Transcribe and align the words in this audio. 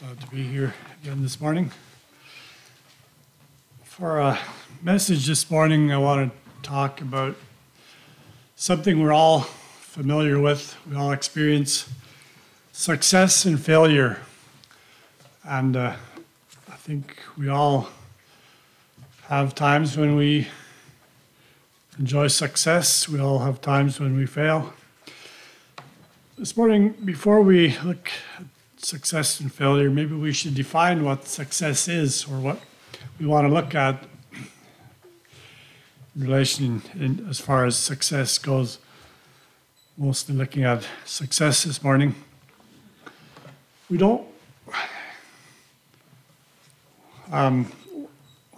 Glad 0.00 0.20
to 0.20 0.26
be 0.26 0.42
here 0.42 0.74
again 1.02 1.22
this 1.22 1.40
morning. 1.40 1.70
For 3.82 4.18
a 4.18 4.38
message 4.82 5.26
this 5.26 5.50
morning, 5.50 5.90
I 5.90 5.96
want 5.96 6.30
to 6.30 6.68
talk 6.68 7.00
about 7.00 7.34
something 8.56 9.02
we're 9.02 9.14
all 9.14 9.40
familiar 9.40 10.38
with. 10.38 10.76
We 10.86 10.96
all 10.96 11.12
experience 11.12 11.88
success 12.72 13.46
and 13.46 13.58
failure. 13.58 14.18
And 15.42 15.74
uh, 15.76 15.96
I 16.70 16.74
think 16.74 17.16
we 17.38 17.48
all 17.48 17.88
have 19.28 19.54
times 19.54 19.96
when 19.96 20.14
we 20.14 20.48
enjoy 21.98 22.26
success, 22.26 23.08
we 23.08 23.18
all 23.18 23.38
have 23.38 23.62
times 23.62 23.98
when 23.98 24.14
we 24.14 24.26
fail. 24.26 24.74
This 26.36 26.54
morning, 26.54 26.90
before 27.02 27.40
we 27.40 27.78
look 27.78 28.10
at 28.38 28.44
success 28.76 29.40
and 29.40 29.52
failure, 29.52 29.90
maybe 29.90 30.14
we 30.14 30.32
should 30.32 30.54
define 30.54 31.04
what 31.04 31.26
success 31.26 31.88
is 31.88 32.24
or 32.24 32.38
what 32.38 32.60
we 33.18 33.26
want 33.26 33.46
to 33.46 33.52
look 33.52 33.74
at 33.74 34.04
in 36.14 36.22
relation 36.22 36.82
in, 36.94 37.26
as 37.28 37.40
far 37.40 37.64
as 37.64 37.76
success 37.76 38.38
goes. 38.38 38.78
Mostly 39.98 40.34
looking 40.34 40.64
at 40.64 40.86
success 41.04 41.64
this 41.64 41.82
morning. 41.82 42.14
We 43.88 43.96
don't 43.96 44.26
um, 47.32 47.72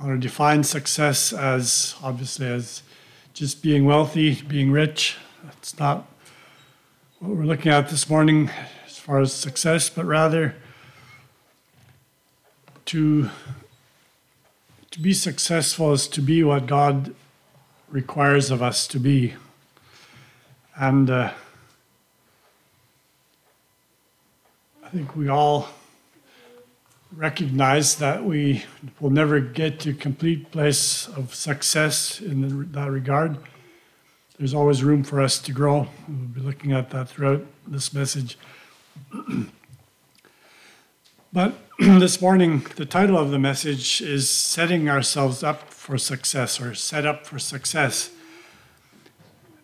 want 0.00 0.12
to 0.12 0.18
define 0.18 0.64
success 0.64 1.32
as 1.32 1.94
obviously 2.02 2.48
as 2.48 2.82
just 3.34 3.62
being 3.62 3.84
wealthy, 3.84 4.42
being 4.42 4.72
rich. 4.72 5.16
That's 5.44 5.78
not 5.78 6.08
what 7.20 7.36
we're 7.36 7.44
looking 7.44 7.70
at 7.70 7.88
this 7.88 8.10
morning 8.10 8.50
far 9.08 9.20
as 9.20 9.32
success, 9.32 9.88
but 9.88 10.04
rather 10.04 10.54
to, 12.84 13.30
to 14.90 15.00
be 15.00 15.14
successful 15.14 15.94
is 15.94 16.06
to 16.06 16.20
be 16.20 16.44
what 16.44 16.66
God 16.66 17.14
requires 17.88 18.50
of 18.50 18.60
us 18.60 18.86
to 18.88 19.00
be. 19.00 19.32
And 20.78 21.08
uh, 21.08 21.32
I 24.84 24.88
think 24.90 25.16
we 25.16 25.26
all 25.26 25.70
recognize 27.16 27.96
that 27.96 28.24
we 28.24 28.64
will 29.00 29.08
never 29.08 29.40
get 29.40 29.80
to 29.80 29.94
complete 29.94 30.50
place 30.50 31.08
of 31.08 31.34
success 31.34 32.20
in 32.20 32.72
that 32.72 32.90
regard 32.90 33.38
there's 34.38 34.54
always 34.54 34.84
room 34.84 35.02
for 35.02 35.20
us 35.20 35.40
to 35.40 35.52
grow. 35.52 35.88
We'll 36.06 36.28
be 36.32 36.40
looking 36.40 36.72
at 36.72 36.90
that 36.90 37.08
throughout 37.08 37.44
this 37.66 37.92
message. 37.92 38.38
but 41.32 41.54
this 41.78 42.20
morning, 42.20 42.66
the 42.76 42.84
title 42.84 43.18
of 43.18 43.30
the 43.30 43.38
message 43.38 44.00
is 44.00 44.28
Setting 44.30 44.88
Ourselves 44.88 45.42
Up 45.42 45.70
for 45.70 45.98
Success 45.98 46.60
or 46.60 46.74
Set 46.74 47.06
Up 47.06 47.26
for 47.26 47.38
Success. 47.38 48.10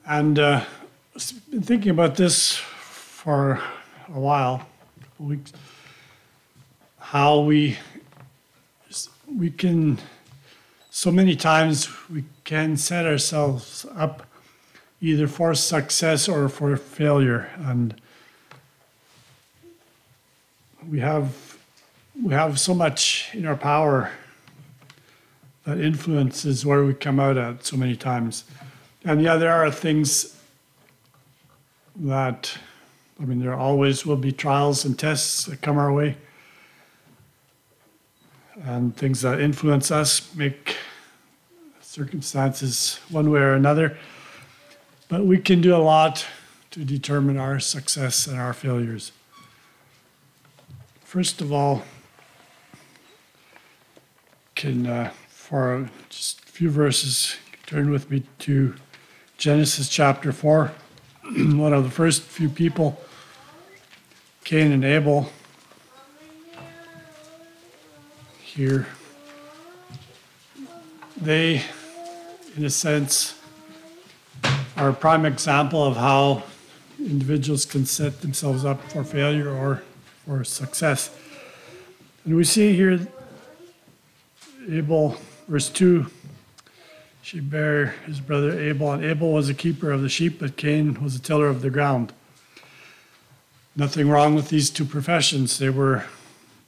And 0.07 0.39
uh, 0.39 0.65
been 1.51 1.63
thinking 1.63 1.91
about 1.91 2.17
this 2.17 2.57
for 2.57 3.61
a 4.09 4.21
while, 4.21 4.67
a 5.19 5.23
weeks, 5.23 5.53
how 6.99 7.41
we 7.41 7.79
we 9.27 9.51
can 9.51 9.99
so 10.91 11.11
many 11.11 11.35
times 11.35 11.89
we 12.09 12.25
can 12.45 12.77
set 12.77 13.07
ourselves 13.07 13.87
up 13.97 14.27
either 15.01 15.27
for 15.27 15.55
success 15.55 16.29
or 16.29 16.49
for 16.49 16.77
failure. 16.77 17.51
And 17.59 18.01
we 20.91 21.01
have 21.01 21.59
we 22.23 22.33
have 22.33 22.61
so 22.61 22.75
much 22.75 23.31
in 23.33 23.47
our 23.47 23.57
power 23.57 24.11
that 25.65 25.81
influences 25.81 26.65
where 26.65 26.85
we 26.85 26.95
come 26.95 27.19
out 27.19 27.37
at 27.37 27.65
so 27.65 27.77
many 27.77 27.97
times. 27.97 28.45
And 29.05 29.21
yeah, 29.21 29.37
there 29.37 29.53
are 29.53 29.71
things 29.71 30.39
that 31.97 32.57
I 33.21 33.25
mean 33.25 33.41
there 33.41 33.55
always 33.55 34.05
will 34.05 34.17
be 34.17 34.33
trials 34.33 34.85
and 34.85 34.99
tests 34.99 35.45
that 35.47 35.63
come 35.63 35.79
our 35.79 35.93
way. 35.93 36.17
And 38.63 38.97
things 38.97 39.21
that 39.23 39.41
influence 39.41 39.91
us 39.91 40.33
make 40.35 40.77
circumstances 41.81 43.01
one 43.11 43.31
way 43.31 43.41
or 43.41 43.55
another. 43.55 43.99
But 45.09 45.27
we 45.27 45.39
can 45.39 45.61
do 45.61 45.75
a 45.75 45.79
lot 45.79 46.25
to 46.71 46.85
determine 46.85 47.37
our 47.37 47.61
success 47.61 48.27
and 48.27 48.39
our 48.39 48.53
failures. 48.53 49.13
First 51.15 51.41
of 51.41 51.53
all, 51.53 51.85
can 54.57 54.85
uh, 54.85 55.11
for 55.29 55.89
just 56.09 56.41
a 56.41 56.47
few 56.49 56.69
verses 56.69 57.37
turn 57.67 57.91
with 57.93 58.11
me 58.11 58.25
to 58.41 58.75
Genesis 59.39 59.89
chapter 59.89 60.33
4. 60.33 60.73
One 61.37 61.73
of 61.73 61.85
the 61.85 61.91
first 61.91 62.23
few 62.23 62.49
people, 62.49 63.01
Cain 64.43 64.73
and 64.73 64.85
Abel, 64.85 65.31
here, 68.43 68.89
they, 71.17 71.63
in 72.57 72.65
a 72.65 72.71
sense, 72.71 73.41
are 74.77 74.89
a 74.89 74.93
prime 74.93 75.25
example 75.25 75.85
of 75.85 75.97
how 75.97 76.43
individuals 76.99 77.65
can 77.65 77.87
set 77.87 78.21
themselves 78.21 78.65
up 78.65 78.83
for 78.91 79.05
failure 79.05 79.49
or 79.49 79.85
for 80.27 80.45
success. 80.45 81.11
And 82.25 82.37
we 82.37 82.45
see 82.45 82.75
here 82.75 83.07
Abel, 84.69 85.17
verse 85.47 85.69
2, 85.69 86.07
she 87.23 87.41
bare 87.41 87.95
his 88.07 88.21
brother 88.21 88.59
Abel, 88.59 88.93
and 88.93 89.05
Abel 89.05 89.33
was 89.33 89.49
a 89.49 89.55
keeper 89.55 89.91
of 89.91 90.03
the 90.03 90.09
sheep, 90.09 90.39
but 90.41 90.57
Cain 90.57 91.03
was 91.03 91.17
a 91.17 91.21
tiller 91.21 91.49
of 91.49 91.63
the 91.63 91.71
ground. 91.71 92.13
Nothing 93.77 94.09
wrong 94.09 94.35
with 94.35 94.51
these 94.51 94.71
two 94.71 94.85
professions. 94.85 95.59
They 95.59 95.71
were 95.71 96.05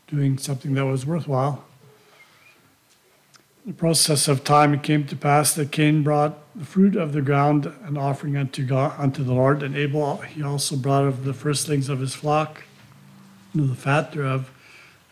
doing 0.07 0.39
something 0.39 0.75
that 0.75 0.87
was 0.87 1.07
worthwhile. 1.07 1.65
In 3.65 3.73
the 3.73 3.79
process 3.79 4.29
of 4.29 4.45
time, 4.45 4.75
it 4.75 4.83
came 4.83 5.07
to 5.07 5.17
pass 5.17 5.55
that 5.55 5.73
Cain 5.73 6.03
brought 6.03 6.39
the 6.55 6.65
fruit 6.65 6.97
of 6.97 7.13
the 7.13 7.23
ground 7.23 7.73
an 7.85 7.97
offering 7.97 8.37
unto 8.37 8.65
God, 8.65 8.95
unto 8.99 9.23
the 9.23 9.35
Lord, 9.35 9.63
and 9.63 9.77
Abel 9.77 10.19
he 10.19 10.43
also 10.43 10.77
brought 10.77 11.05
of 11.05 11.25
the 11.25 11.35
firstlings 11.35 11.89
of 11.89 12.01
his 12.01 12.15
flock, 12.15 12.65
of 13.61 13.69
the 13.69 13.75
fat 13.75 14.13
thereof. 14.13 14.51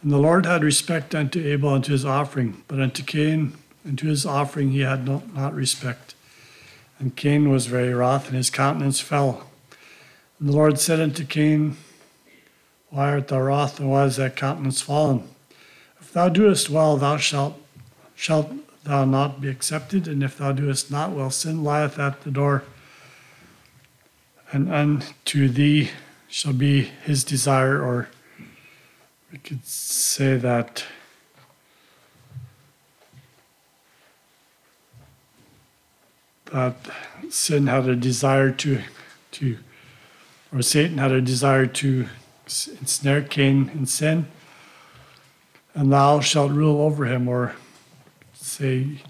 And 0.02 0.12
the 0.12 0.18
Lord 0.18 0.46
had 0.46 0.62
respect 0.62 1.14
unto 1.14 1.44
Abel 1.44 1.74
and 1.74 1.84
to 1.84 1.92
his 1.92 2.04
offering, 2.04 2.62
but 2.68 2.80
unto 2.80 3.02
Cain 3.02 3.54
and 3.84 3.98
to 3.98 4.06
his 4.06 4.26
offering 4.26 4.70
he 4.70 4.80
had 4.80 5.06
no, 5.06 5.22
not 5.34 5.54
respect. 5.54 6.14
And 6.98 7.16
Cain 7.16 7.50
was 7.50 7.66
very 7.66 7.92
wroth, 7.92 8.28
and 8.28 8.36
his 8.36 8.50
countenance 8.50 9.00
fell. 9.00 9.48
And 10.38 10.48
the 10.48 10.52
Lord 10.52 10.78
said 10.78 11.00
unto 11.00 11.24
Cain, 11.24 11.76
Why 12.90 13.10
art 13.10 13.28
thou 13.28 13.40
wroth, 13.40 13.80
and 13.80 13.90
why 13.90 14.04
is 14.04 14.16
thy 14.16 14.28
countenance 14.30 14.80
fallen? 14.80 15.28
If 16.00 16.12
thou 16.12 16.28
doest 16.28 16.70
well, 16.70 16.96
thou 16.96 17.16
shalt 17.16 17.60
shalt 18.14 18.52
thou 18.84 19.04
not 19.04 19.40
be 19.40 19.48
accepted, 19.48 20.06
and 20.06 20.22
if 20.22 20.38
thou 20.38 20.52
doest 20.52 20.90
not 20.90 21.10
well, 21.10 21.30
sin 21.30 21.64
lieth 21.64 21.98
at 21.98 22.22
the 22.22 22.30
door, 22.30 22.62
and 24.52 24.72
unto 24.72 25.48
thee 25.48 25.90
shall 26.28 26.52
be 26.52 26.82
his 26.82 27.24
desire, 27.24 27.82
or 27.82 28.08
we 29.34 29.40
could 29.40 29.66
say 29.66 30.36
that 30.36 30.84
that 36.52 36.76
sin 37.30 37.66
had 37.66 37.88
a 37.88 37.96
desire 37.96 38.52
to 38.52 38.80
to 39.32 39.58
or 40.52 40.62
Satan 40.62 40.98
had 40.98 41.10
a 41.10 41.20
desire 41.20 41.66
to 41.66 42.06
ensnare 42.46 43.22
Cain 43.22 43.72
in 43.74 43.86
sin, 43.86 44.28
and 45.74 45.92
thou 45.92 46.20
shalt 46.20 46.52
rule 46.52 46.80
over 46.82 47.06
him, 47.06 47.26
or 47.26 47.56
say 48.34 49.02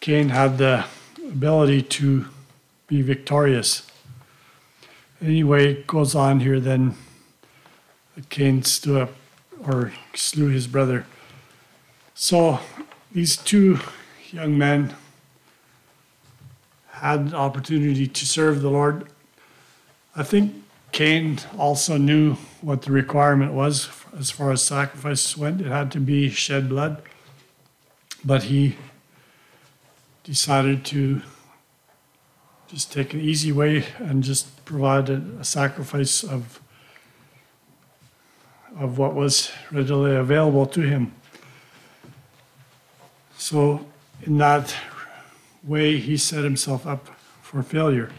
Cain 0.00 0.30
had 0.30 0.58
the 0.58 0.84
ability 1.24 1.82
to 1.82 2.26
be 2.88 3.02
victorious. 3.02 3.88
Anyway, 5.20 5.74
it 5.74 5.86
goes 5.86 6.16
on 6.16 6.40
here 6.40 6.58
then 6.58 6.96
Cain 8.28 8.62
stood 8.62 9.02
up 9.02 9.10
or 9.64 9.92
slew 10.14 10.48
his 10.48 10.66
brother. 10.66 11.06
So 12.14 12.60
these 13.12 13.36
two 13.36 13.80
young 14.30 14.56
men 14.58 14.94
had 16.88 17.30
the 17.30 17.36
opportunity 17.36 18.06
to 18.06 18.26
serve 18.26 18.62
the 18.62 18.70
Lord. 18.70 19.08
I 20.14 20.22
think 20.22 20.54
Cain 20.92 21.38
also 21.58 21.96
knew 21.96 22.34
what 22.60 22.82
the 22.82 22.92
requirement 22.92 23.52
was 23.52 23.88
as 24.18 24.30
far 24.30 24.52
as 24.52 24.62
sacrifice 24.62 25.36
went. 25.36 25.60
It 25.60 25.66
had 25.66 25.90
to 25.92 26.00
be 26.00 26.28
shed 26.28 26.68
blood. 26.68 27.02
But 28.24 28.44
he 28.44 28.76
decided 30.22 30.84
to 30.86 31.22
just 32.68 32.92
take 32.92 33.12
an 33.14 33.20
easy 33.20 33.52
way 33.52 33.84
and 33.98 34.22
just 34.22 34.64
provide 34.64 35.10
a, 35.10 35.22
a 35.40 35.44
sacrifice 35.44 36.22
of 36.22 36.61
of 38.78 38.98
what 38.98 39.14
was 39.14 39.50
readily 39.70 40.14
available 40.14 40.66
to 40.66 40.80
him. 40.82 41.12
So, 43.36 43.86
in 44.22 44.38
that 44.38 44.74
way, 45.62 45.98
he 45.98 46.16
set 46.16 46.44
himself 46.44 46.86
up 46.86 47.08
for 47.42 47.62
failure. 47.62 48.10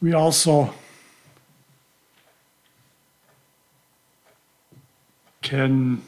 We 0.00 0.14
also 0.14 0.72
can 5.42 6.02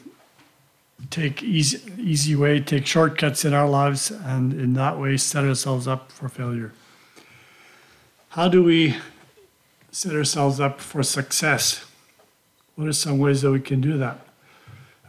take 1.09 1.43
easy, 1.43 1.79
easy 1.97 2.35
way, 2.35 2.59
take 2.59 2.87
shortcuts 2.87 3.45
in 3.45 3.53
our 3.53 3.69
lives, 3.69 4.09
and 4.09 4.53
in 4.53 4.73
that 4.73 4.99
way 4.99 5.17
set 5.17 5.43
ourselves 5.43 5.87
up 5.87 6.11
for 6.11 6.27
failure. 6.27 6.71
How 8.29 8.47
do 8.47 8.63
we 8.63 8.95
set 9.91 10.15
ourselves 10.15 10.59
up 10.59 10.81
for 10.81 11.03
success? 11.03 11.85
What 12.75 12.87
are 12.87 12.93
some 12.93 13.19
ways 13.19 13.41
that 13.41 13.51
we 13.51 13.59
can 13.59 13.81
do 13.81 13.97
that? 13.97 14.19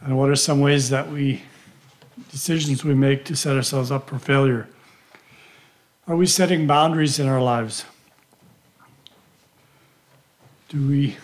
And 0.01 0.17
what 0.17 0.29
are 0.29 0.35
some 0.35 0.59
ways 0.59 0.89
that 0.89 1.09
we, 1.11 1.41
decisions 2.31 2.83
we 2.83 2.93
make 2.93 3.25
to 3.25 3.35
set 3.35 3.55
ourselves 3.55 3.91
up 3.91 4.09
for 4.09 4.19
failure? 4.19 4.67
Are 6.07 6.15
we 6.15 6.27
setting 6.27 6.67
boundaries 6.67 7.17
in 7.17 7.27
our 7.27 7.41
lives? 7.41 7.85
Do 10.69 10.87
we, 10.87 11.17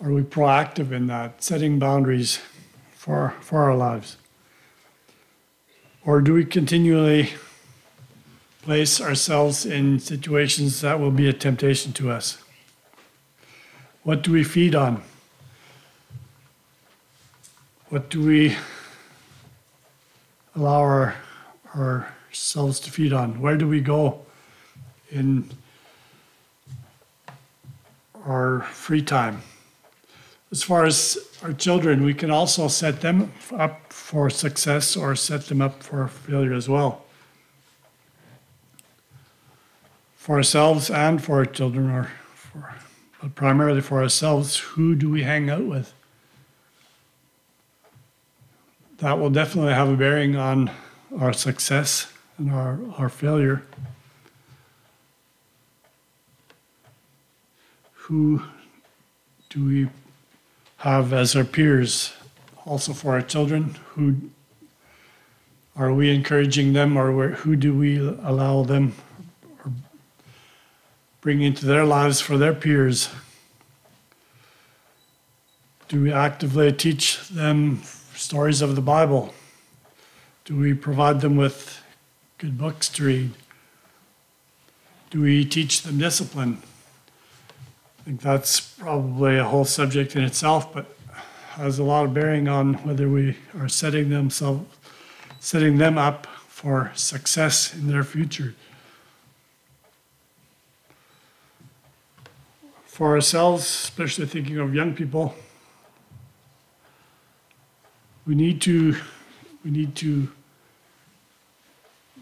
are 0.00 0.12
we 0.12 0.22
proactive 0.22 0.92
in 0.92 1.08
that, 1.08 1.42
setting 1.42 1.80
boundaries 1.80 2.38
for, 2.94 3.34
for 3.40 3.64
our 3.64 3.74
lives? 3.74 4.16
Or 6.04 6.20
do 6.20 6.32
we 6.32 6.44
continually 6.44 7.30
place 8.62 9.00
ourselves 9.00 9.66
in 9.66 9.98
situations 9.98 10.80
that 10.82 11.00
will 11.00 11.10
be 11.10 11.28
a 11.28 11.32
temptation 11.32 11.92
to 11.94 12.10
us? 12.10 12.38
What 14.02 14.22
do 14.22 14.32
we 14.32 14.44
feed 14.44 14.74
on? 14.74 15.02
What 17.88 18.10
do 18.10 18.22
we 18.22 18.56
allow 20.54 20.80
our, 20.80 21.14
ourselves 21.74 22.80
to 22.80 22.90
feed 22.90 23.12
on? 23.12 23.40
Where 23.40 23.56
do 23.56 23.66
we 23.66 23.80
go 23.80 24.26
in 25.10 25.48
our 28.26 28.60
free 28.72 29.02
time? 29.02 29.42
As 30.50 30.62
far 30.62 30.84
as 30.84 31.18
our 31.42 31.52
children, 31.52 32.04
we 32.04 32.14
can 32.14 32.30
also 32.30 32.68
set 32.68 33.00
them 33.00 33.32
up 33.54 33.92
for 33.92 34.30
success 34.30 34.96
or 34.96 35.14
set 35.14 35.46
them 35.46 35.60
up 35.60 35.82
for 35.82 36.08
failure 36.08 36.54
as 36.54 36.68
well. 36.68 37.04
For 40.16 40.36
ourselves 40.36 40.90
and 40.90 41.22
for 41.22 41.36
our 41.36 41.46
children, 41.46 41.90
or 41.90 42.10
for, 42.34 42.74
but 43.20 43.34
primarily 43.34 43.80
for 43.80 44.00
ourselves, 44.00 44.58
who 44.58 44.94
do 44.94 45.10
we 45.10 45.22
hang 45.22 45.50
out 45.50 45.64
with? 45.64 45.92
That 48.98 49.18
will 49.18 49.30
definitely 49.30 49.74
have 49.74 49.88
a 49.88 49.96
bearing 49.96 50.36
on 50.36 50.70
our 51.18 51.32
success 51.32 52.12
and 52.36 52.50
our, 52.50 52.78
our 52.96 53.08
failure. 53.08 53.62
Who 57.92 58.42
do 59.50 59.64
we 59.64 59.88
have 60.78 61.12
as 61.12 61.36
our 61.36 61.44
peers, 61.44 62.14
also 62.64 62.92
for 62.92 63.12
our 63.12 63.22
children? 63.22 63.76
Who 63.90 64.16
are 65.76 65.92
we 65.92 66.14
encouraging 66.14 66.72
them, 66.72 66.96
or 66.96 67.30
who 67.30 67.54
do 67.54 67.76
we 67.76 67.98
allow 67.98 68.64
them 68.64 68.94
bring 71.28 71.42
into 71.42 71.66
their 71.66 71.84
lives 71.84 72.22
for 72.22 72.38
their 72.38 72.54
peers? 72.54 73.10
Do 75.88 76.02
we 76.02 76.10
actively 76.10 76.72
teach 76.72 77.28
them 77.28 77.82
stories 78.14 78.62
of 78.62 78.76
the 78.76 78.80
Bible? 78.80 79.34
Do 80.46 80.56
we 80.56 80.72
provide 80.72 81.20
them 81.20 81.36
with 81.36 81.82
good 82.38 82.56
books 82.56 82.88
to 82.88 83.04
read? 83.04 83.32
Do 85.10 85.20
we 85.20 85.44
teach 85.44 85.82
them 85.82 85.98
discipline? 85.98 86.62
I 87.98 88.02
think 88.04 88.22
that's 88.22 88.58
probably 88.58 89.36
a 89.36 89.44
whole 89.44 89.66
subject 89.66 90.16
in 90.16 90.24
itself, 90.24 90.72
but 90.72 90.96
has 91.50 91.78
a 91.78 91.84
lot 91.84 92.06
of 92.06 92.14
bearing 92.14 92.48
on 92.48 92.72
whether 92.86 93.06
we 93.06 93.36
are 93.60 93.68
setting 93.68 94.08
themselves, 94.08 94.64
setting 95.40 95.76
them 95.76 95.98
up 95.98 96.26
for 96.48 96.90
success 96.94 97.74
in 97.74 97.88
their 97.88 98.02
future. 98.02 98.54
For 102.98 103.14
ourselves, 103.14 103.62
especially 103.62 104.26
thinking 104.26 104.58
of 104.58 104.74
young 104.74 104.92
people, 104.92 105.36
we 108.26 108.34
need 108.34 108.60
to 108.62 108.96
we 109.64 109.70
need 109.70 109.94
to 109.94 110.32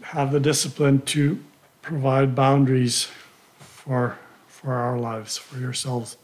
have 0.01 0.31
the 0.31 0.39
discipline 0.39 1.01
to 1.17 1.43
provide 1.81 2.35
boundaries 2.35 3.09
for 3.57 4.19
for 4.45 4.73
our 4.75 4.99
lives, 4.99 5.35
for 5.35 5.57
yourselves. 5.57 6.15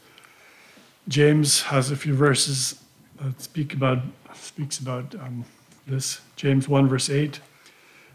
James 1.08 1.62
has 1.62 1.90
a 1.90 1.96
few 1.96 2.14
verses 2.14 2.80
that 3.20 3.42
speak 3.42 3.74
about 3.74 4.02
speaks 4.34 4.78
about 4.78 5.16
um, 5.16 5.44
this. 5.84 6.20
James 6.36 6.68
one 6.68 6.88
verse 6.88 7.10
eight: 7.10 7.40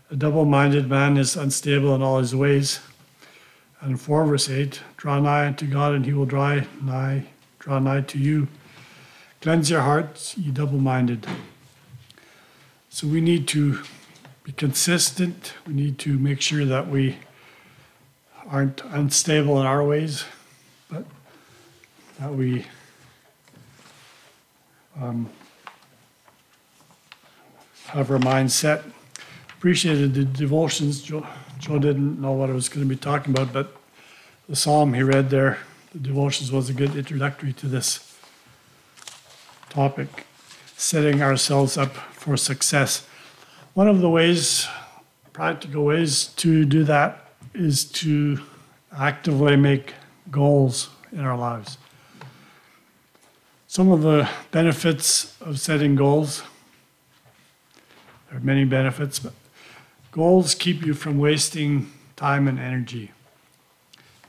A 0.09 0.15
double-minded 0.15 0.87
man 0.87 1.17
is 1.17 1.35
unstable 1.35 1.93
in 1.95 2.01
all 2.01 2.19
his 2.19 2.33
ways. 2.33 2.79
And 3.81 3.99
four 3.99 4.25
verse 4.25 4.49
eight: 4.49 4.81
Draw 4.97 5.21
nigh 5.21 5.47
unto 5.47 5.65
God, 5.65 5.93
and 5.93 6.05
He 6.05 6.13
will 6.13 6.25
draw 6.25 6.61
nigh, 6.81 7.27
draw 7.59 7.79
nigh 7.79 8.01
to 8.01 8.17
you. 8.17 8.47
Cleanse 9.41 9.69
your 9.69 9.81
hearts, 9.81 10.37
ye 10.37 10.51
double-minded. 10.51 11.25
So 12.89 13.07
we 13.07 13.21
need 13.21 13.47
to 13.49 13.83
be 14.43 14.51
consistent. 14.51 15.53
We 15.65 15.73
need 15.73 15.97
to 15.99 16.17
make 16.17 16.41
sure 16.41 16.65
that 16.65 16.89
we 16.89 17.19
aren't 18.47 18.81
unstable 18.83 19.61
in 19.61 19.65
our 19.65 19.81
ways, 19.81 20.25
but 20.89 21.05
that 22.19 22.33
we 22.33 22.65
um, 24.99 25.29
have 27.85 28.11
our 28.11 28.19
mind 28.19 28.51
set. 28.51 28.83
Appreciated 29.57 30.13
the 30.15 30.25
devotions. 30.25 31.01
Joe, 31.01 31.25
Joe 31.59 31.77
didn't 31.77 32.21
know 32.21 32.31
what 32.31 32.49
I 32.49 32.53
was 32.53 32.69
going 32.69 32.87
to 32.87 32.89
be 32.89 32.95
talking 32.99 33.33
about, 33.35 33.51
but 33.51 33.75
the 34.47 34.55
psalm 34.55 34.93
he 34.93 35.03
read 35.03 35.29
there, 35.29 35.59
the 35.91 35.99
devotions 35.99 36.53
was 36.53 36.69
a 36.69 36.73
good 36.73 36.95
introductory 36.95 37.51
to 37.53 37.67
this 37.67 38.17
topic, 39.69 40.25
setting 40.77 41.21
ourselves 41.21 41.77
up 41.77 41.91
for 42.13 42.37
success. 42.37 43.05
One 43.73 43.89
of 43.89 43.99
the 43.99 44.09
ways, 44.09 44.67
practical 45.33 45.83
ways 45.83 46.27
to 46.37 46.63
do 46.63 46.85
that 46.85 47.29
is 47.53 47.83
to 47.83 48.39
actively 48.97 49.57
make 49.57 49.93
goals 50.31 50.89
in 51.11 51.19
our 51.19 51.37
lives. 51.37 51.77
Some 53.67 53.91
of 53.91 54.01
the 54.01 54.29
benefits 54.51 55.35
of 55.41 55.59
setting 55.59 55.95
goals, 55.95 56.41
there 58.29 58.37
are 58.37 58.41
many 58.41 58.63
benefits, 58.63 59.19
but 59.19 59.33
goals 60.11 60.55
keep 60.55 60.85
you 60.85 60.93
from 60.93 61.17
wasting 61.17 61.91
time 62.15 62.47
and 62.47 62.59
energy. 62.59 63.11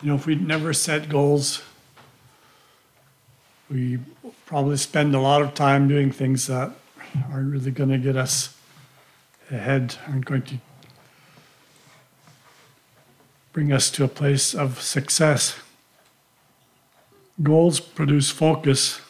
You 0.03 0.09
know, 0.11 0.15
if 0.15 0.27
we 0.27 0.35
never 0.35 0.73
set 0.73 1.09
goals, 1.09 1.63
we 3.71 3.99
probably 4.47 4.77
spend 4.77 5.15
a 5.15 5.21
lot 5.21 5.43
of 5.43 5.55
time 5.55 5.89
doing 5.89 6.11
things 6.11 6.47
that 6.47 6.73
aren't 7.31 7.53
really 7.53 7.71
going 7.71 7.91
to 7.91 7.99
get 7.99 8.17
us 8.17 8.57
ahead, 9.51 9.97
aren't 10.09 10.25
going 10.25 10.43
to 10.43 10.59
bring 13.53 13.73
us 13.73 13.91
to 13.91 14.05
a 14.05 14.09
place 14.09 14.55
of 14.55 14.81
success. 14.81 15.57
Goals 17.43 17.81
produce 17.81 18.31
focus 18.31 19.01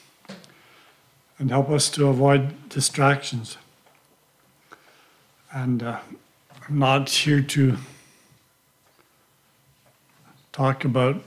and 1.38 1.50
help 1.50 1.70
us 1.70 1.90
to 1.90 2.06
avoid 2.06 2.68
distractions. 2.68 3.56
And 5.52 5.82
uh, 5.82 5.98
not 6.70 7.10
here 7.10 7.42
to 7.42 7.76
talk 10.52 10.84
about 10.84 11.22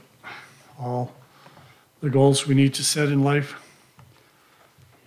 all 0.78 1.12
the 2.00 2.08
goals 2.08 2.46
we 2.46 2.54
need 2.54 2.72
to 2.74 2.84
set 2.84 3.08
in 3.08 3.22
life. 3.22 3.54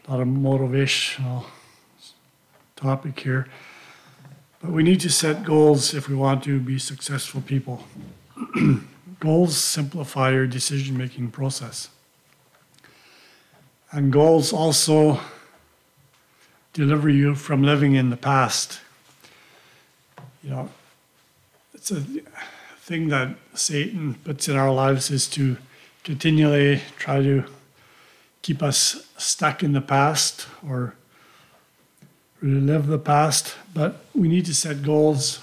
Not 0.07 0.21
a 0.21 0.25
motivational 0.25 1.45
topic 2.75 3.19
here. 3.19 3.47
But 4.61 4.71
we 4.71 4.83
need 4.83 4.99
to 5.01 5.09
set 5.09 5.43
goals 5.43 5.93
if 5.93 6.07
we 6.07 6.15
want 6.15 6.43
to 6.43 6.59
be 6.59 6.79
successful 6.79 7.41
people. 7.41 7.83
goals 9.19 9.57
simplify 9.57 10.31
your 10.31 10.47
decision 10.47 10.97
making 10.97 11.31
process. 11.31 11.89
And 13.91 14.11
goals 14.11 14.53
also 14.53 15.19
deliver 16.73 17.09
you 17.09 17.33
from 17.33 17.63
living 17.63 17.95
in 17.95 18.09
the 18.09 18.17
past. 18.17 18.81
You 20.43 20.49
know, 20.49 20.69
it's 21.73 21.91
a 21.91 22.01
thing 22.79 23.09
that 23.09 23.35
Satan 23.53 24.15
puts 24.23 24.47
in 24.47 24.55
our 24.55 24.71
lives 24.71 25.11
is 25.11 25.27
to 25.29 25.57
continually 26.03 26.81
try 26.97 27.21
to 27.21 27.43
keep 28.41 28.63
us 28.63 29.07
stuck 29.17 29.61
in 29.61 29.73
the 29.73 29.81
past 29.81 30.47
or 30.65 30.95
relive 32.39 32.87
the 32.87 32.99
past, 32.99 33.55
but 33.73 34.05
we 34.13 34.27
need 34.27 34.45
to 34.45 34.55
set 34.55 34.83
goals 34.83 35.41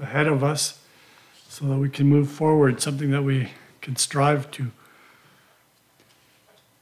ahead 0.00 0.26
of 0.26 0.44
us 0.44 0.78
so 1.48 1.66
that 1.66 1.78
we 1.78 1.88
can 1.88 2.06
move 2.06 2.30
forward, 2.30 2.80
something 2.80 3.10
that 3.10 3.22
we 3.22 3.50
can 3.80 3.96
strive 3.96 4.50
to. 4.52 4.70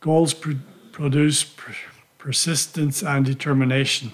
Goals 0.00 0.35
pr- 0.35 0.52
produce 0.92 1.42
per- 1.45 1.75
persistence 2.19 3.02
and 3.02 3.25
determination. 3.25 4.12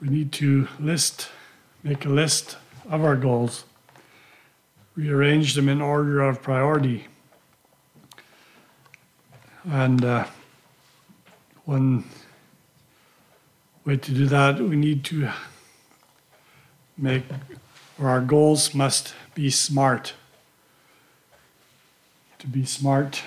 We 0.00 0.08
need 0.08 0.32
to 0.32 0.68
list, 0.78 1.28
make 1.82 2.04
a 2.04 2.08
list 2.08 2.56
of 2.88 3.02
our 3.02 3.16
goals, 3.16 3.64
rearrange 4.94 5.54
them 5.54 5.68
in 5.68 5.80
order 5.80 6.20
of 6.20 6.42
priority. 6.42 7.06
And 9.64 10.04
uh, 10.04 10.26
one 11.64 12.04
way 13.84 13.96
to 13.96 14.12
do 14.12 14.26
that, 14.26 14.60
we 14.60 14.76
need 14.76 15.04
to 15.06 15.30
make, 16.98 17.24
or 17.98 18.08
our 18.08 18.20
goals 18.20 18.74
must 18.74 19.14
be 19.34 19.50
smart. 19.50 20.14
To 22.40 22.46
be 22.46 22.64
smart, 22.64 23.22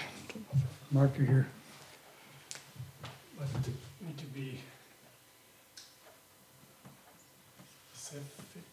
marker 0.92 1.24
here 1.24 1.48
need 4.06 4.18
to 4.18 4.26
be 4.26 4.60
specific. 7.94 8.64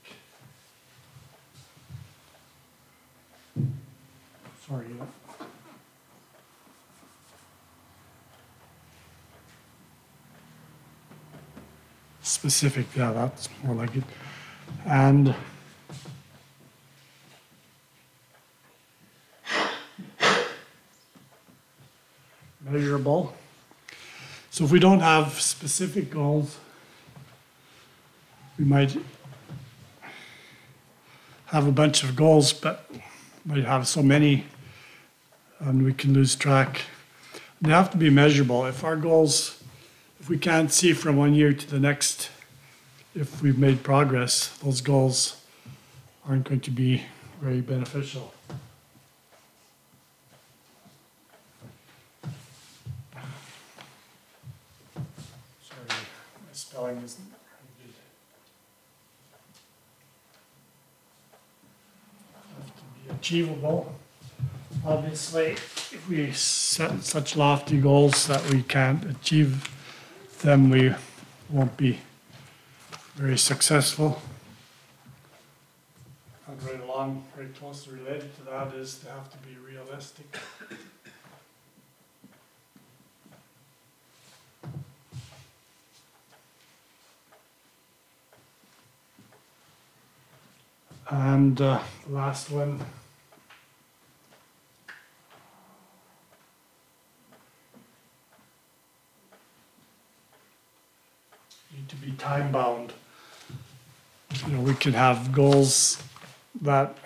Sorry. 4.69 4.87
uh, 5.01 5.05
Specific, 12.23 12.87
yeah, 12.97 13.13
that's 13.13 13.49
more 13.63 13.77
like 13.77 13.95
it. 13.95 14.03
And 14.85 15.35
measurable. 22.61 23.33
So 24.51 24.65
if 24.65 24.73
we 24.73 24.81
don't 24.81 25.01
have 25.01 25.41
specific 25.41 26.11
goals, 26.11 26.59
we 28.59 28.65
might 28.65 28.97
have 31.47 31.67
a 31.69 31.73
bunch 31.73 32.03
of 32.03 32.17
goals, 32.17 32.53
but 32.53 32.91
might 33.45 33.65
have 33.65 33.87
so 33.87 34.03
many, 34.03 34.45
and 35.61 35.85
we 35.85 35.93
can 35.93 36.13
lose 36.13 36.37
track. 36.37 36.83
They 37.61 37.71
have 37.71 37.91
to 37.91 37.97
be 37.97 38.11
measurable. 38.11 38.67
If 38.67 38.85
our 38.85 38.97
goals, 38.97 39.63
if 40.21 40.29
we 40.29 40.39
can't 40.39 40.71
see 40.73 40.93
from 40.93 41.17
one 41.17 41.35
year 41.35 41.53
to 41.53 41.71
the 41.71 41.81
next, 41.81 42.31
if 43.15 43.41
we've 43.43 43.59
made 43.59 43.83
progress, 43.83 44.49
those 44.59 44.81
goals 44.81 45.43
aren't 46.29 46.45
going 46.49 46.61
to 46.61 46.71
be 46.71 47.03
very 47.41 47.61
beneficial. 47.61 48.35
Sorry, 55.63 55.89
my 55.89 56.53
spelling 56.53 56.97
isn't 56.99 57.25
good. 57.25 57.95
Have 62.59 62.67
to 62.67 62.83
be 63.03 63.15
achievable. 63.15 63.95
Obviously, 64.87 65.47
if 65.47 66.09
we 66.09 66.31
set 66.31 67.03
such 67.03 67.37
lofty 67.37 67.81
goals 67.81 68.29
that 68.29 68.49
we 68.51 68.63
can't 68.63 69.05
achieve 69.05 69.69
them, 70.43 70.71
we 70.71 70.95
won't 71.51 71.77
be 71.77 71.99
very 73.17 73.37
successful. 73.37 74.23
And 76.47 76.63
right 76.63 76.81
along, 76.81 77.25
very 77.35 77.49
closely 77.49 77.99
related 77.99 78.33
to 78.37 78.43
that 78.45 78.75
is 78.75 78.99
to 78.99 79.11
have 79.11 79.29
to 79.33 79.39
be 79.39 79.57
realistic. 79.57 80.39
And 91.11 91.61
uh, 91.61 91.81
last 92.09 92.53
one. 92.53 92.81
To 101.89 101.97
be 101.97 102.11
time 102.13 102.51
bound. 102.51 102.93
You 104.47 104.55
know, 104.55 104.61
we 104.61 104.75
can 104.75 104.93
have 104.93 105.33
goals 105.33 106.03
that 106.63 106.97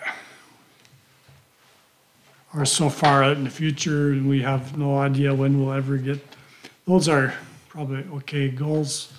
are 2.53 2.65
so 2.65 2.89
far 2.89 3.23
out 3.23 3.37
in 3.37 3.43
the 3.43 3.49
future 3.51 4.11
and 4.11 4.27
we 4.27 4.41
have 4.41 4.77
no 4.77 4.97
idea 4.97 5.35
when 5.35 5.63
we'll 5.63 5.73
ever 5.73 5.97
get. 5.97 6.19
Those 6.87 7.07
are 7.07 7.33
probably 7.69 8.05
okay 8.15 8.49
goals, 8.49 9.13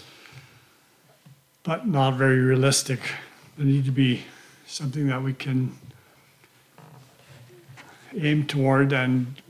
but 1.62 1.86
not 1.86 2.14
very 2.14 2.40
realistic. 2.40 2.98
They 3.56 3.64
need 3.64 3.84
to 3.84 3.92
be 3.92 4.24
something 4.66 5.06
that 5.06 5.22
we 5.22 5.32
can 5.32 5.78
aim 8.18 8.46
toward 8.46 8.92
and 8.92 9.40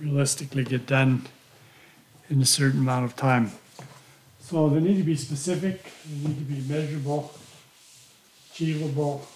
realistically 0.00 0.64
get 0.64 0.86
done 0.86 1.26
in 2.30 2.40
a 2.40 2.46
certain 2.46 2.80
amount 2.80 3.04
of 3.04 3.16
time. 3.16 3.52
So 4.44 4.68
they 4.68 4.78
need 4.78 4.98
to 4.98 5.02
be 5.02 5.16
specific, 5.16 5.82
they 6.06 6.28
need 6.28 6.36
to 6.36 6.44
be 6.44 6.60
measurable, 6.68 7.32
achievable, 8.52 9.26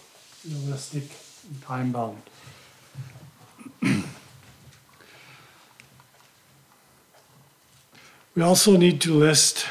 realistic, 0.47 1.05
and 1.49 1.63
time 1.63 1.93
bound. 1.93 2.21
We 8.35 8.43
also 8.43 8.77
need 8.77 9.01
to 9.01 9.15
list, 9.15 9.67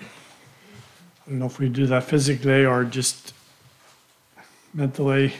I 0.00 1.30
don't 1.30 1.40
know 1.40 1.46
if 1.46 1.58
we 1.58 1.68
do 1.68 1.86
that 1.86 2.04
physically 2.04 2.64
or 2.64 2.84
just 2.84 3.34
mentally, 4.72 5.32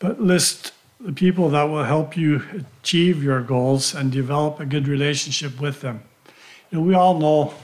but 0.00 0.20
list 0.20 0.72
the 1.00 1.12
people 1.12 1.48
that 1.50 1.62
will 1.62 1.84
help 1.84 2.16
you 2.16 2.42
achieve 2.82 3.22
your 3.22 3.40
goals 3.40 3.94
and 3.94 4.10
develop 4.10 4.58
a 4.58 4.66
good 4.66 4.88
relationship 4.88 5.60
with 5.60 5.80
them. 5.80 6.02
You 6.72 6.78
know, 6.78 6.84
we 6.84 6.94
all 6.94 7.16
know 7.20 7.54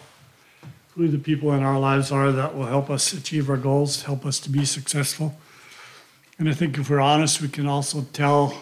who 0.94 1.08
the 1.08 1.18
people 1.18 1.52
in 1.52 1.62
our 1.62 1.78
lives 1.78 2.12
are 2.12 2.30
that 2.30 2.54
will 2.56 2.66
help 2.66 2.88
us 2.88 3.12
achieve 3.12 3.50
our 3.50 3.56
goals, 3.56 4.02
help 4.02 4.24
us 4.24 4.38
to 4.40 4.48
be 4.48 4.64
successful. 4.64 5.36
And 6.38 6.48
I 6.48 6.54
think 6.54 6.78
if 6.78 6.88
we're 6.88 7.00
honest, 7.00 7.42
we 7.42 7.48
can 7.48 7.66
also 7.66 8.06
tell 8.12 8.56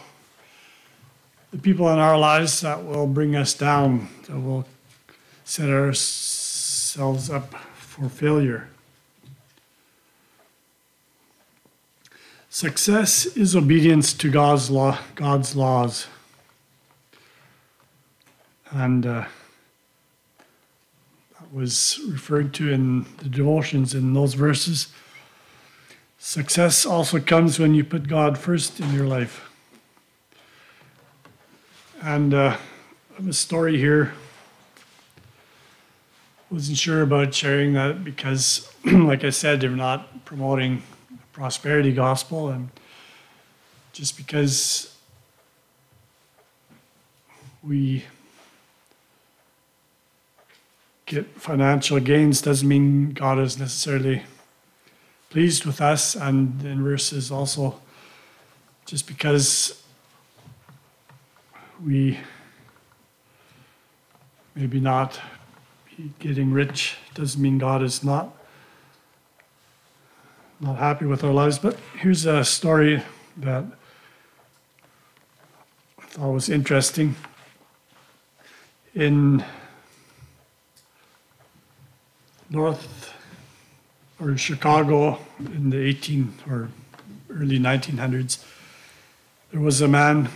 the 1.50 1.58
people 1.58 1.88
in 1.90 1.98
our 1.98 2.18
lives 2.18 2.62
that 2.62 2.84
will 2.84 3.06
bring 3.06 3.36
us 3.36 3.52
down, 3.52 4.08
that 4.26 4.40
will 4.40 4.66
set 5.44 5.68
ourselves 5.68 7.28
up 7.28 7.54
for 7.74 8.08
failure. 8.08 8.68
Success 12.48 13.26
is 13.26 13.54
obedience 13.56 14.12
to 14.14 14.30
God's 14.30 14.70
law, 14.70 14.98
God's 15.14 15.56
laws. 15.56 16.06
And 18.70 19.04
uh, 19.04 19.24
was 21.52 22.00
referred 22.08 22.54
to 22.54 22.72
in 22.72 23.04
the 23.18 23.28
devotions 23.28 23.94
in 23.94 24.14
those 24.14 24.34
verses. 24.34 24.88
Success 26.18 26.86
also 26.86 27.20
comes 27.20 27.58
when 27.58 27.74
you 27.74 27.84
put 27.84 28.08
God 28.08 28.38
first 28.38 28.80
in 28.80 28.92
your 28.94 29.06
life. 29.06 29.50
And 32.00 32.32
uh, 32.32 32.56
I 33.12 33.14
have 33.16 33.28
a 33.28 33.32
story 33.34 33.76
here. 33.76 34.14
Wasn't 36.50 36.78
sure 36.78 37.02
about 37.02 37.34
sharing 37.34 37.74
that 37.74 38.02
because, 38.02 38.72
like 38.84 39.22
I 39.22 39.30
said, 39.30 39.60
they're 39.60 39.70
not 39.70 40.24
promoting 40.24 40.82
prosperity 41.32 41.92
gospel 41.92 42.48
and 42.48 42.70
just 43.92 44.16
because 44.16 44.96
we 47.62 48.04
get 51.12 51.26
financial 51.38 52.00
gains 52.00 52.40
doesn't 52.40 52.66
mean 52.66 53.10
God 53.10 53.38
is 53.38 53.58
necessarily 53.58 54.22
pleased 55.28 55.66
with 55.66 55.80
us 55.80 56.14
and 56.14 56.64
in 56.64 56.82
verses 56.82 57.30
also 57.30 57.80
just 58.86 59.06
because 59.06 59.82
we 61.84 62.18
maybe 64.54 64.80
not 64.80 65.20
getting 66.18 66.50
rich 66.50 66.96
doesn't 67.12 67.40
mean 67.40 67.58
God 67.58 67.82
is 67.82 68.02
not 68.02 68.34
not 70.60 70.78
happy 70.78 71.04
with 71.04 71.24
our 71.24 71.32
lives. 71.32 71.58
But 71.58 71.76
here's 71.98 72.24
a 72.24 72.44
story 72.44 73.02
that 73.36 73.64
I 75.98 76.02
thought 76.04 76.32
was 76.32 76.48
interesting. 76.48 77.16
In 78.94 79.44
North 82.52 83.14
or 84.20 84.36
Chicago 84.36 85.18
in 85.38 85.70
the 85.70 85.78
18 85.78 86.34
or 86.50 86.68
early 87.30 87.58
1900s, 87.58 88.44
there 89.50 89.60
was 89.60 89.80
a 89.80 89.88
man. 89.88 90.28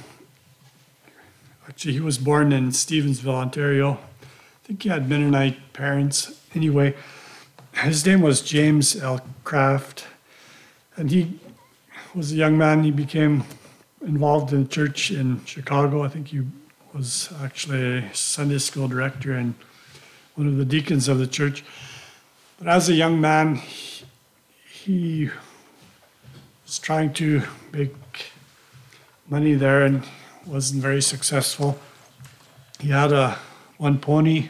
Actually, 1.68 1.92
he 1.92 2.00
was 2.00 2.16
born 2.16 2.52
in 2.52 2.70
Stevensville, 2.70 3.34
Ontario. 3.34 3.98
I 4.22 4.66
think 4.66 4.82
he 4.82 4.88
had 4.88 5.10
Mennonite 5.10 5.74
parents. 5.74 6.40
Anyway, 6.54 6.94
his 7.74 8.06
name 8.06 8.22
was 8.22 8.40
James 8.40 8.96
L. 8.96 9.20
Kraft, 9.44 10.06
and 10.96 11.10
he 11.10 11.38
was 12.14 12.32
a 12.32 12.36
young 12.36 12.56
man. 12.56 12.82
He 12.82 12.90
became 12.90 13.44
involved 14.00 14.54
in 14.54 14.68
church 14.68 15.10
in 15.10 15.44
Chicago. 15.44 16.02
I 16.02 16.08
think 16.08 16.28
he 16.28 16.46
was 16.94 17.30
actually 17.42 17.98
a 17.98 18.14
Sunday 18.14 18.58
school 18.58 18.88
director 18.88 19.34
and 19.34 19.52
one 20.34 20.46
of 20.46 20.56
the 20.56 20.64
deacons 20.64 21.08
of 21.08 21.18
the 21.18 21.26
church. 21.26 21.62
But 22.58 22.68
as 22.68 22.88
a 22.88 22.94
young 22.94 23.20
man, 23.20 23.60
he, 24.66 25.30
was 26.64 26.78
trying 26.78 27.12
to 27.14 27.42
make 27.70 27.94
money 29.28 29.52
there 29.52 29.82
and 29.82 30.02
wasn't 30.46 30.82
very 30.82 31.02
successful. 31.02 31.78
He 32.80 32.88
had 32.88 33.12
a 33.12 33.36
one 33.76 33.98
pony 33.98 34.48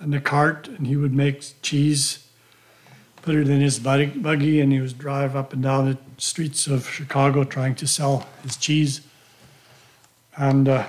and 0.00 0.12
a 0.16 0.20
cart, 0.20 0.66
and 0.66 0.84
he 0.86 0.96
would 0.96 1.14
make 1.14 1.44
cheese, 1.62 2.26
put 3.22 3.36
it 3.36 3.48
in 3.48 3.60
his 3.60 3.78
buggy, 3.78 4.06
buggy, 4.06 4.60
and 4.60 4.72
he 4.72 4.80
would 4.80 4.98
drive 4.98 5.36
up 5.36 5.52
and 5.52 5.62
down 5.62 5.90
the 5.90 5.98
streets 6.18 6.66
of 6.66 6.88
Chicago 6.88 7.44
trying 7.44 7.76
to 7.76 7.86
sell 7.86 8.26
his 8.42 8.56
cheese. 8.56 9.00
And 10.36 10.68
uh, 10.68 10.86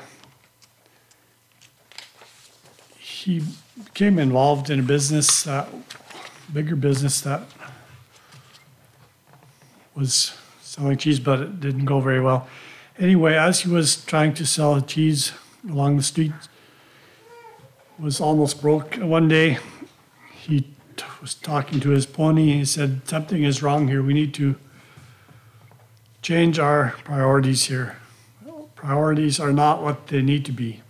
he 2.97 3.43
became 3.85 4.17
involved 4.17 4.71
in 4.71 4.79
a 4.79 4.83
business, 4.83 5.43
that, 5.43 5.69
bigger 6.51 6.75
business 6.75 7.21
that 7.21 7.43
was 9.95 10.35
selling 10.61 10.97
cheese, 10.97 11.19
but 11.19 11.39
it 11.39 11.59
didn't 11.59 11.85
go 11.85 11.99
very 11.99 12.19
well. 12.19 12.47
Anyway, 12.99 13.35
as 13.35 13.61
he 13.61 13.69
was 13.69 14.03
trying 14.05 14.33
to 14.33 14.45
sell 14.45 14.79
cheese 14.81 15.31
along 15.67 15.97
the 15.97 16.03
street, 16.03 16.31
was 17.99 18.19
almost 18.19 18.61
broke. 18.61 18.95
One 18.95 19.27
day, 19.27 19.59
he 20.31 20.61
t- 20.95 21.05
was 21.21 21.33
talking 21.35 21.79
to 21.79 21.89
his 21.89 22.05
pony. 22.05 22.53
He 22.53 22.65
said, 22.65 23.01
"Something 23.07 23.43
is 23.43 23.63
wrong 23.63 23.87
here. 23.87 24.01
We 24.01 24.13
need 24.13 24.33
to 24.35 24.55
change 26.21 26.59
our 26.59 26.95
priorities 27.03 27.65
here. 27.65 27.97
Priorities 28.75 29.39
are 29.39 29.53
not 29.53 29.81
what 29.81 30.07
they 30.07 30.21
need 30.21 30.43
to 30.45 30.51
be." 30.51 30.81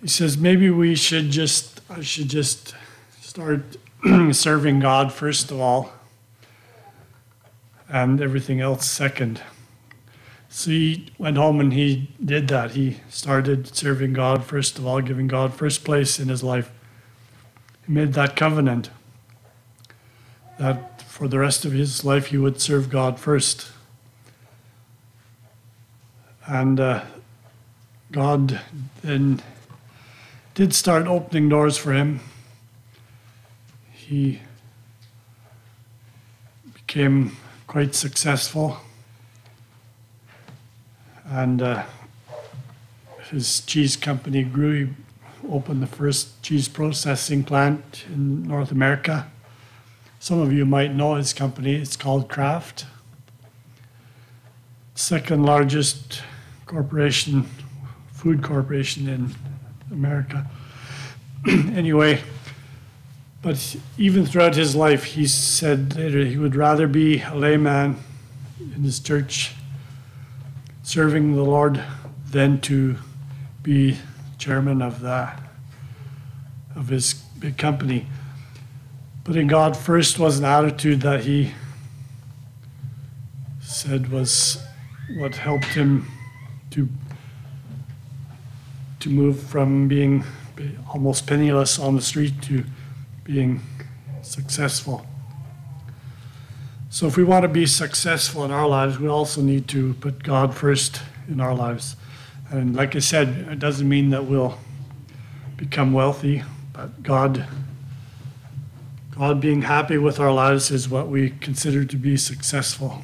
He 0.00 0.08
says, 0.08 0.38
"Maybe 0.38 0.70
we 0.70 0.94
should 0.94 1.30
just, 1.30 1.80
I 1.90 2.02
should 2.02 2.28
just 2.28 2.74
start 3.20 3.76
serving 4.32 4.80
God 4.80 5.12
first 5.12 5.50
of 5.50 5.60
all, 5.60 5.92
and 7.88 8.20
everything 8.20 8.60
else 8.60 8.88
second. 8.88 9.40
So 10.48 10.70
he 10.70 11.12
went 11.18 11.36
home 11.36 11.60
and 11.60 11.72
he 11.72 12.10
did 12.24 12.48
that. 12.48 12.72
He 12.72 12.98
started 13.08 13.74
serving 13.74 14.14
God 14.14 14.44
first 14.44 14.78
of 14.78 14.86
all, 14.86 15.00
giving 15.00 15.28
God 15.28 15.54
first 15.54 15.84
place 15.84 16.18
in 16.18 16.28
his 16.28 16.42
life. 16.42 16.70
He 17.86 17.92
made 17.92 18.14
that 18.14 18.34
covenant 18.34 18.90
that 20.58 21.02
for 21.02 21.28
the 21.28 21.38
rest 21.38 21.64
of 21.64 21.72
his 21.72 22.04
life 22.04 22.26
he 22.26 22.38
would 22.38 22.60
serve 22.60 22.90
God 22.90 23.18
first. 23.18 23.70
And 26.46 26.80
uh, 26.80 27.04
God 28.10 28.60
then 29.02 29.42
did 30.54 30.74
start 30.74 31.06
opening 31.06 31.48
doors 31.48 31.76
for 31.76 31.92
him. 31.92 32.20
He 34.08 34.40
became 36.72 37.36
quite 37.66 37.94
successful 37.94 38.78
and 41.26 41.60
uh, 41.60 41.82
his 43.30 43.60
cheese 43.60 43.96
company 43.96 44.44
grew. 44.44 44.86
He 44.86 45.48
opened 45.50 45.82
the 45.82 45.86
first 45.86 46.42
cheese 46.42 46.68
processing 46.68 47.44
plant 47.44 48.06
in 48.08 48.44
North 48.44 48.72
America. 48.72 49.30
Some 50.20 50.40
of 50.40 50.54
you 50.54 50.64
might 50.64 50.94
know 50.94 51.16
his 51.16 51.34
company. 51.34 51.74
It's 51.74 51.94
called 51.94 52.30
Kraft. 52.30 52.86
Second 54.94 55.44
largest 55.44 56.22
corporation, 56.64 57.46
food 58.14 58.42
corporation 58.42 59.06
in 59.06 59.34
America. 59.92 60.50
anyway, 61.46 62.22
but 63.48 63.76
even 63.96 64.26
throughout 64.26 64.54
his 64.56 64.76
life, 64.76 65.04
he 65.04 65.26
said 65.26 65.96
later 65.96 66.22
he 66.22 66.36
would 66.36 66.54
rather 66.54 66.86
be 66.86 67.22
a 67.22 67.34
layman 67.34 67.96
in 68.60 68.82
his 68.82 69.00
church 69.00 69.54
serving 70.82 71.34
the 71.34 71.42
Lord 71.42 71.82
than 72.30 72.60
to 72.60 72.96
be 73.62 73.96
chairman 74.36 74.82
of 74.82 75.00
the 75.00 75.30
of 76.76 76.88
his 76.88 77.14
big 77.38 77.56
company. 77.56 78.04
Putting 79.24 79.46
God 79.46 79.78
first 79.78 80.18
was 80.18 80.38
an 80.38 80.44
attitude 80.44 81.00
that 81.00 81.24
he 81.24 81.52
said 83.62 84.12
was 84.12 84.62
what 85.16 85.36
helped 85.36 85.68
him 85.68 86.06
to 86.72 86.86
to 89.00 89.08
move 89.08 89.40
from 89.40 89.88
being 89.88 90.22
almost 90.92 91.26
penniless 91.26 91.78
on 91.78 91.96
the 91.96 92.02
street 92.02 92.42
to 92.42 92.62
being 93.28 93.60
successful. 94.22 95.04
So, 96.88 97.06
if 97.06 97.18
we 97.18 97.24
want 97.24 97.42
to 97.42 97.48
be 97.48 97.66
successful 97.66 98.42
in 98.42 98.50
our 98.50 98.66
lives, 98.66 98.98
we 98.98 99.06
also 99.06 99.42
need 99.42 99.68
to 99.68 99.92
put 99.94 100.22
God 100.22 100.54
first 100.54 101.02
in 101.28 101.38
our 101.38 101.54
lives. 101.54 101.94
And 102.50 102.74
like 102.74 102.96
I 102.96 103.00
said, 103.00 103.28
it 103.50 103.58
doesn't 103.58 103.86
mean 103.86 104.08
that 104.10 104.24
we'll 104.24 104.56
become 105.58 105.92
wealthy, 105.92 106.42
but 106.72 107.02
God, 107.02 107.46
God 109.10 109.42
being 109.42 109.60
happy 109.60 109.98
with 109.98 110.18
our 110.18 110.32
lives 110.32 110.70
is 110.70 110.88
what 110.88 111.08
we 111.08 111.28
consider 111.28 111.84
to 111.84 111.96
be 111.96 112.16
successful. 112.16 113.02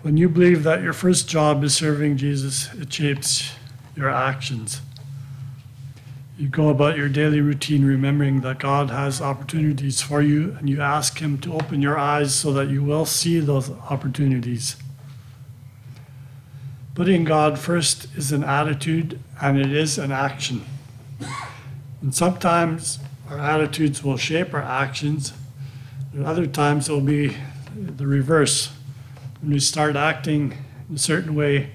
When 0.00 0.16
you 0.16 0.28
believe 0.28 0.64
that 0.64 0.82
your 0.82 0.92
first 0.92 1.28
job 1.28 1.62
is 1.62 1.76
serving 1.76 2.16
Jesus, 2.16 2.74
it 2.74 2.92
shapes 2.92 3.52
your 3.94 4.10
actions. 4.10 4.80
You 6.38 6.48
go 6.48 6.70
about 6.70 6.96
your 6.96 7.10
daily 7.10 7.42
routine 7.42 7.84
remembering 7.84 8.40
that 8.40 8.58
God 8.58 8.88
has 8.88 9.20
opportunities 9.20 10.00
for 10.00 10.22
you, 10.22 10.56
and 10.58 10.68
you 10.68 10.80
ask 10.80 11.18
Him 11.18 11.36
to 11.38 11.52
open 11.52 11.82
your 11.82 11.98
eyes 11.98 12.34
so 12.34 12.54
that 12.54 12.70
you 12.70 12.82
will 12.82 13.04
see 13.04 13.38
those 13.38 13.70
opportunities. 13.70 14.76
Putting 16.94 17.24
God 17.24 17.58
first 17.58 18.06
is 18.16 18.32
an 18.32 18.44
attitude 18.44 19.18
and 19.40 19.58
it 19.58 19.72
is 19.72 19.98
an 19.98 20.10
action. 20.10 20.64
And 22.00 22.14
sometimes 22.14 22.98
our 23.28 23.38
attitudes 23.38 24.02
will 24.02 24.16
shape 24.16 24.54
our 24.54 24.62
actions, 24.62 25.34
and 26.14 26.24
other 26.24 26.46
times 26.46 26.88
it 26.88 26.92
will 26.92 27.00
be 27.00 27.36
the 27.76 28.06
reverse. 28.06 28.72
When 29.42 29.52
we 29.52 29.60
start 29.60 29.96
acting 29.96 30.56
in 30.88 30.96
a 30.96 30.98
certain 30.98 31.34
way, 31.34 31.70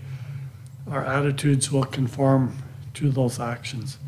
our 0.89 1.05
attitudes 1.05 1.71
will 1.71 1.85
conform 1.85 2.57
to 2.95 3.11
those 3.11 3.39
actions. 3.39 3.99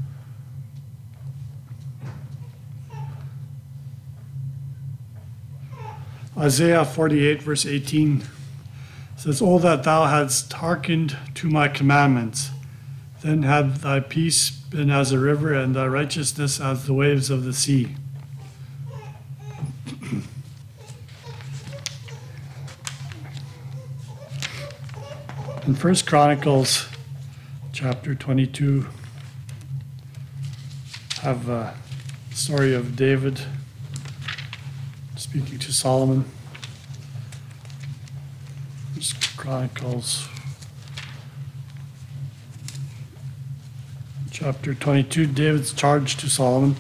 Isaiah 6.40 6.86
48, 6.86 7.42
verse 7.42 7.66
18 7.66 8.24
says, 9.18 9.42
Oh, 9.42 9.60
that 9.60 9.84
thou 9.84 10.06
hadst 10.06 10.54
hearkened 10.54 11.18
to 11.36 11.50
my 11.50 11.68
commandments, 11.68 12.52
then 13.22 13.44
had 13.44 13.76
thy 13.78 14.00
peace 14.00 14.50
been 14.50 14.90
as 14.90 15.12
a 15.12 15.20
river, 15.20 15.54
and 15.54 15.76
thy 15.76 15.86
righteousness 15.86 16.62
as 16.62 16.86
the 16.86 16.94
waves 16.94 17.30
of 17.30 17.44
the 17.44 17.52
sea. 17.52 17.98
In 25.68 25.76
First 25.76 26.08
Chronicles 26.08 26.88
chapter 27.74 28.16
22, 28.16 28.88
have 31.22 31.50
a 31.50 31.76
story 32.32 32.74
of 32.74 32.96
David 32.96 33.42
speaking 35.30 35.60
to 35.60 35.72
Solomon. 35.72 36.26
This 38.96 39.14
Chronicles 39.38 40.28
chapter 44.32 44.74
22, 44.74 45.28
David's 45.28 45.72
charge 45.72 46.18
to 46.18 46.28
Solomon. 46.28 46.78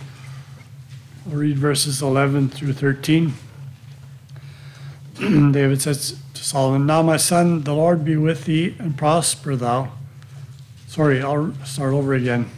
We'll 1.27 1.41
read 1.41 1.59
verses 1.59 2.01
11 2.01 2.49
through 2.49 2.73
13. 2.73 3.35
David 5.51 5.79
says 5.79 6.19
to 6.33 6.43
Solomon, 6.43 6.88
Now, 6.88 7.03
my 7.03 7.17
son, 7.17 7.62
the 7.62 7.75
Lord 7.75 8.03
be 8.03 8.17
with 8.17 8.45
thee 8.45 8.75
and 8.79 8.97
prosper 8.97 9.55
thou. 9.55 9.91
Sorry, 10.88 11.21
I'll 11.21 11.53
start 11.65 11.93
over 11.93 12.15
again. 12.15 12.49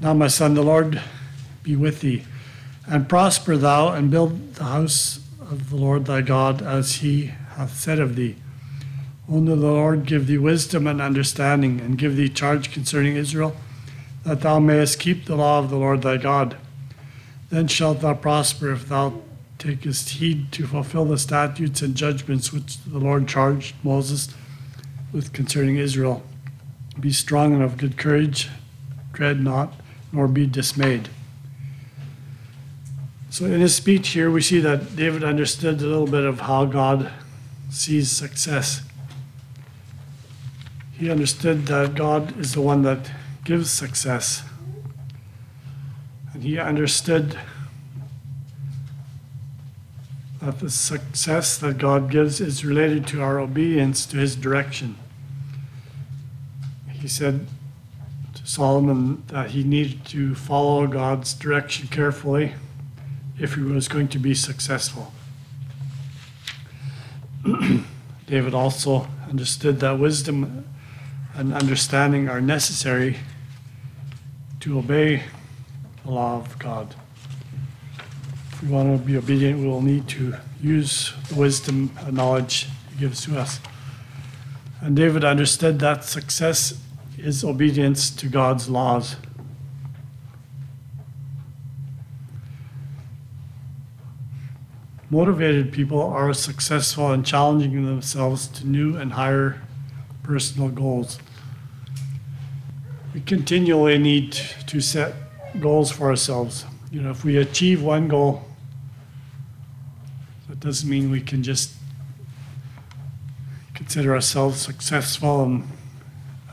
Now, 0.00 0.14
my 0.14 0.28
son, 0.28 0.54
the 0.54 0.62
Lord 0.62 1.02
be 1.62 1.76
with 1.76 2.00
thee 2.00 2.24
and 2.86 3.08
prosper 3.08 3.56
thou 3.56 3.88
and 3.88 4.10
build 4.10 4.54
the 4.54 4.64
house 4.64 5.20
of 5.40 5.70
the 5.70 5.76
Lord 5.76 6.06
thy 6.06 6.20
God 6.22 6.62
as 6.62 6.96
he 6.96 7.26
hath 7.56 7.78
said 7.78 7.98
of 7.98 8.16
thee. 8.16 8.36
Only 9.28 9.54
the 9.54 9.60
Lord 9.60 10.06
give 10.06 10.26
thee 10.26 10.38
wisdom 10.38 10.86
and 10.86 11.00
understanding 11.00 11.80
and 11.80 11.98
give 11.98 12.16
thee 12.16 12.28
charge 12.28 12.72
concerning 12.72 13.16
Israel, 13.16 13.56
that 14.24 14.40
thou 14.40 14.58
mayest 14.58 14.98
keep 14.98 15.24
the 15.24 15.36
law 15.36 15.58
of 15.58 15.70
the 15.70 15.76
Lord 15.76 16.02
thy 16.02 16.16
God. 16.16 16.56
Then 17.50 17.68
shalt 17.68 18.00
thou 18.00 18.14
prosper 18.14 18.72
if 18.72 18.88
thou 18.88 19.22
takest 19.58 20.10
heed 20.10 20.50
to 20.52 20.66
fulfill 20.66 21.04
the 21.04 21.18
statutes 21.18 21.82
and 21.82 21.94
judgments 21.94 22.52
which 22.52 22.82
the 22.84 22.98
Lord 22.98 23.28
charged 23.28 23.76
Moses 23.84 24.34
with 25.12 25.32
concerning 25.32 25.76
Israel. 25.76 26.24
Be 26.98 27.12
strong 27.12 27.54
and 27.54 27.62
of 27.62 27.76
good 27.76 27.96
courage, 27.96 28.48
dread 29.12 29.40
not, 29.40 29.74
nor 30.12 30.26
be 30.26 30.46
dismayed. 30.46 31.08
So, 33.32 33.46
in 33.46 33.62
his 33.62 33.74
speech 33.74 34.10
here, 34.10 34.30
we 34.30 34.42
see 34.42 34.60
that 34.60 34.94
David 34.94 35.24
understood 35.24 35.80
a 35.80 35.86
little 35.86 36.06
bit 36.06 36.24
of 36.24 36.40
how 36.40 36.66
God 36.66 37.10
sees 37.70 38.10
success. 38.10 38.82
He 40.92 41.10
understood 41.10 41.64
that 41.64 41.94
God 41.94 42.38
is 42.38 42.52
the 42.52 42.60
one 42.60 42.82
that 42.82 43.10
gives 43.42 43.70
success. 43.70 44.44
And 46.34 46.42
he 46.42 46.58
understood 46.58 47.38
that 50.42 50.58
the 50.58 50.68
success 50.68 51.56
that 51.56 51.78
God 51.78 52.10
gives 52.10 52.38
is 52.38 52.66
related 52.66 53.06
to 53.06 53.22
our 53.22 53.40
obedience 53.40 54.04
to 54.04 54.18
his 54.18 54.36
direction. 54.36 54.96
He 56.90 57.08
said 57.08 57.46
to 58.34 58.46
Solomon 58.46 59.22
that 59.28 59.52
he 59.52 59.64
needed 59.64 60.04
to 60.08 60.34
follow 60.34 60.86
God's 60.86 61.32
direction 61.32 61.88
carefully 61.88 62.56
if 63.42 63.54
he 63.56 63.60
was 63.60 63.88
going 63.88 64.06
to 64.06 64.20
be 64.20 64.34
successful. 64.34 65.12
David 68.26 68.54
also 68.54 69.08
understood 69.28 69.80
that 69.80 69.98
wisdom 69.98 70.64
and 71.34 71.52
understanding 71.52 72.28
are 72.28 72.40
necessary 72.40 73.16
to 74.60 74.78
obey 74.78 75.24
the 76.04 76.10
law 76.12 76.36
of 76.36 76.56
God. 76.60 76.94
If 78.52 78.62
we 78.62 78.68
want 78.68 78.96
to 78.96 79.04
be 79.04 79.16
obedient, 79.16 79.58
we 79.58 79.66
will 79.66 79.82
need 79.82 80.08
to 80.10 80.36
use 80.62 81.12
the 81.28 81.34
wisdom 81.34 81.90
and 81.98 82.16
knowledge 82.16 82.68
He 82.92 83.00
gives 83.00 83.24
to 83.24 83.40
us. 83.40 83.58
And 84.80 84.94
David 84.94 85.24
understood 85.24 85.80
that 85.80 86.04
success 86.04 86.80
is 87.18 87.42
obedience 87.42 88.08
to 88.10 88.28
God's 88.28 88.68
laws. 88.68 89.16
Motivated 95.12 95.72
people 95.72 96.00
are 96.00 96.32
successful 96.32 97.12
in 97.12 97.22
challenging 97.22 97.84
themselves 97.84 98.48
to 98.48 98.66
new 98.66 98.96
and 98.96 99.12
higher 99.12 99.60
personal 100.22 100.70
goals. 100.70 101.18
We 103.12 103.20
continually 103.20 103.98
need 103.98 104.32
to 104.32 104.80
set 104.80 105.12
goals 105.60 105.90
for 105.90 106.08
ourselves. 106.08 106.64
You 106.90 107.02
know, 107.02 107.10
if 107.10 107.26
we 107.26 107.36
achieve 107.36 107.82
one 107.82 108.08
goal, 108.08 108.42
that 110.48 110.60
doesn't 110.60 110.88
mean 110.88 111.10
we 111.10 111.20
can 111.20 111.42
just 111.42 111.74
consider 113.74 114.14
ourselves 114.14 114.62
successful 114.62 115.44
and, 115.44 115.68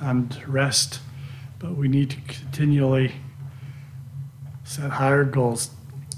and 0.01 0.37
rest, 0.45 0.99
but 1.59 1.77
we 1.77 1.87
need 1.87 2.09
to 2.09 2.17
continually 2.27 3.13
set 4.65 4.89
higher 4.89 5.23
goals. 5.23 5.71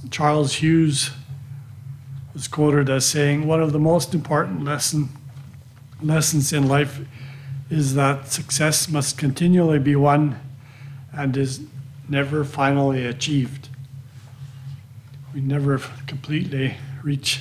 Charles 0.09 0.53
Hughes 0.55 1.11
was 2.33 2.47
quoted 2.47 2.89
as 2.89 3.05
saying, 3.05 3.47
One 3.47 3.61
of 3.61 3.73
the 3.73 3.79
most 3.79 4.13
important 4.13 4.63
lesson, 4.63 5.09
lessons 6.01 6.53
in 6.53 6.67
life 6.67 7.01
is 7.69 7.95
that 7.95 8.27
success 8.27 8.89
must 8.89 9.17
continually 9.17 9.79
be 9.79 9.95
won 9.95 10.39
and 11.13 11.35
is 11.37 11.61
never 12.07 12.43
finally 12.43 13.05
achieved. 13.05 13.69
We 15.33 15.41
never 15.41 15.79
completely 16.07 16.75
reach 17.03 17.39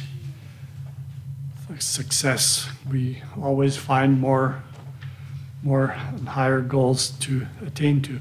success. 1.78 2.68
We 2.88 3.22
always 3.40 3.76
find 3.76 4.20
more, 4.20 4.62
more 5.62 5.90
and 5.90 6.28
higher 6.28 6.60
goals 6.60 7.10
to 7.10 7.46
attain 7.64 8.02
to. 8.02 8.20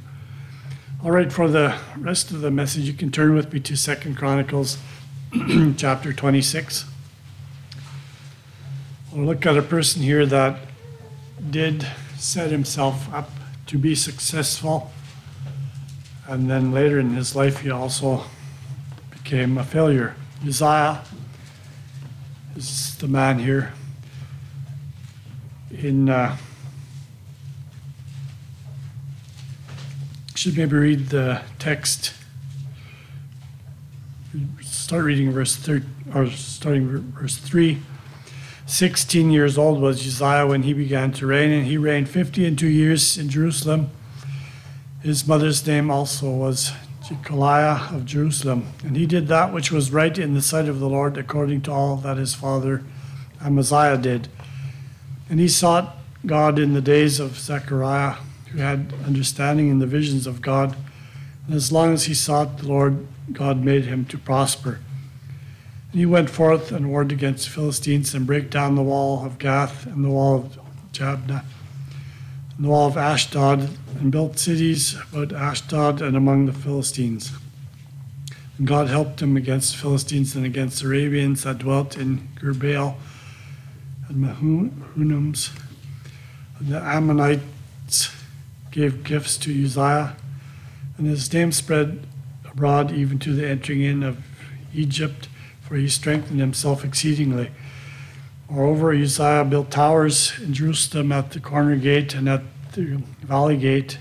All 1.03 1.12
right, 1.12 1.32
for 1.32 1.47
the 1.47 1.77
rest 1.97 2.32
of 2.32 2.41
the 2.41 2.51
message, 2.51 2.84
you 2.84 2.93
can 2.93 3.12
turn 3.12 3.34
with 3.34 3.53
me 3.53 3.60
to 3.62 3.75
Second 3.75 4.17
Chronicles 4.17 4.77
chapter 5.77 6.11
26. 6.11 6.85
We'll 9.11 9.25
look 9.25 9.45
at 9.45 9.55
a 9.55 9.61
person 9.61 10.01
here 10.01 10.25
that 10.25 10.57
did 11.51 11.87
set 12.17 12.49
himself 12.49 13.13
up 13.13 13.29
to 13.67 13.77
be 13.77 13.93
successful. 13.93 14.91
And 16.27 16.49
then 16.49 16.71
later 16.71 16.99
in 16.99 17.13
his 17.13 17.35
life, 17.35 17.59
he 17.59 17.69
also 17.69 18.23
became 19.11 19.59
a 19.59 19.63
failure. 19.63 20.15
Uzziah 20.43 21.03
is 22.55 22.95
the 22.97 23.07
man 23.07 23.37
here. 23.37 23.73
In 25.69 26.09
uh, 26.09 26.37
should 30.33 30.57
maybe 30.57 30.75
read 30.75 31.09
the 31.09 31.43
text. 31.59 32.13
Start 34.89 35.06
reading 35.06 35.32
verse 35.32 35.56
third, 35.56 35.86
or 36.15 36.25
starting 36.32 36.88
verse 37.12 37.38
three. 37.38 37.78
16 38.65 39.30
years 39.30 39.56
old 39.56 39.80
was 39.80 40.04
Uzziah 40.04 40.47
when 40.47 40.63
he 40.63 40.73
began 40.73 41.12
to 41.12 41.28
reign, 41.28 41.52
and 41.52 41.67
he 41.67 41.78
reigned 41.78 42.10
50 42.10 42.43
and 42.47 42.58
two 42.58 42.65
years 42.65 43.15
in 43.15 43.30
Jerusalem. 43.30 43.91
His 45.04 45.28
mother's 45.28 45.67
name 45.67 45.91
also 45.91 46.32
was 46.32 46.71
Jecoliah 47.04 47.93
of 47.93 48.06
Jerusalem. 48.06 48.73
And 48.84 48.95
he 48.95 49.06
did 49.06 49.28
that 49.28 49.54
which 49.54 49.71
was 49.71 49.91
right 49.91 50.17
in 50.17 50.34
the 50.34 50.41
sight 50.41 50.67
of 50.67 50.80
the 50.80 50.89
Lord, 50.89 51.19
according 51.19 51.62
to 51.62 51.71
all 51.71 51.95
that 51.97 52.17
his 52.17 52.34
father 52.34 52.82
Amaziah 53.43 53.99
did. 53.99 54.28
And 55.30 55.39
he 55.39 55.49
sought 55.49 55.97
God 56.25 56.58
in 56.58 56.73
the 56.73 56.82
days 56.82 57.19
of 57.19 57.38
Zechariah, 57.38 58.15
who 58.54 58.58
had 58.58 58.91
understanding 59.06 59.69
in 59.69 59.78
the 59.78 59.86
visions 59.86 60.25
of 60.25 60.41
God. 60.41 60.75
And 61.49 61.55
as 61.55 61.71
long 61.71 61.93
as 61.93 62.05
he 62.05 62.13
sought 62.13 62.59
the 62.59 62.67
Lord, 62.67 63.07
God 63.31 63.63
made 63.63 63.85
him 63.85 64.05
to 64.05 64.19
prosper. 64.19 64.79
And 65.91 65.99
he 65.99 66.05
went 66.05 66.29
forth 66.29 66.71
and 66.71 66.91
warred 66.91 67.12
against 67.12 67.45
the 67.45 67.49
Philistines 67.49 68.13
and 68.13 68.27
brake 68.27 68.51
down 68.51 68.75
the 68.75 68.83
wall 68.83 69.25
of 69.25 69.39
Gath 69.39 69.88
and 69.88 70.05
the 70.05 70.09
wall 70.09 70.35
of 70.35 70.59
Jabneh 70.93 71.41
and 72.55 72.65
the 72.65 72.69
wall 72.69 72.88
of 72.88 72.97
Ashdod 72.97 73.67
and 73.99 74.12
built 74.12 74.38
cities 74.38 74.95
about 75.12 75.33
Ashdod 75.33 76.03
and 76.03 76.15
among 76.15 76.45
the 76.45 76.53
Philistines. 76.53 77.31
And 78.59 78.67
God 78.67 78.88
helped 78.88 79.19
him 79.19 79.35
against 79.35 79.73
the 79.73 79.81
Philistines 79.81 80.35
and 80.35 80.45
against 80.45 80.83
the 80.83 80.88
Arabians 80.88 81.45
that 81.45 81.57
dwelt 81.57 81.97
in 81.97 82.27
Gurbaal 82.39 82.93
and 84.07 84.23
Mehunims. 84.23 85.49
And 86.59 86.67
the 86.67 86.79
Ammonites 86.79 88.12
gave 88.69 89.03
gifts 89.03 89.35
to 89.38 89.65
Uzziah, 89.65 90.15
and 90.99 91.07
his 91.07 91.33
name 91.33 91.51
spread 91.51 92.05
abroad 92.45 92.91
even 92.91 93.17
to 93.17 93.33
the 93.33 93.47
entering 93.47 93.81
in 93.81 94.03
of 94.03 94.23
Egypt 94.73 95.27
for 95.69 95.75
he 95.75 95.88
strengthened 95.88 96.39
himself 96.39 96.83
exceedingly. 96.83 97.51
Moreover, 98.49 98.91
Uzziah 98.91 99.45
built 99.45 99.69
towers 99.69 100.33
in 100.39 100.51
Jerusalem 100.51 101.12
at 101.12 101.29
the 101.29 101.39
corner 101.39 101.75
gate 101.75 102.15
and 102.15 102.27
at 102.27 102.41
the 102.71 103.03
valley 103.21 103.55
gate, 103.55 103.99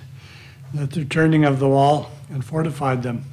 and 0.72 0.80
at 0.80 0.92
the 0.92 1.04
turning 1.04 1.44
of 1.44 1.58
the 1.58 1.68
wall, 1.68 2.10
and 2.30 2.42
fortified 2.42 3.02
them. 3.02 3.26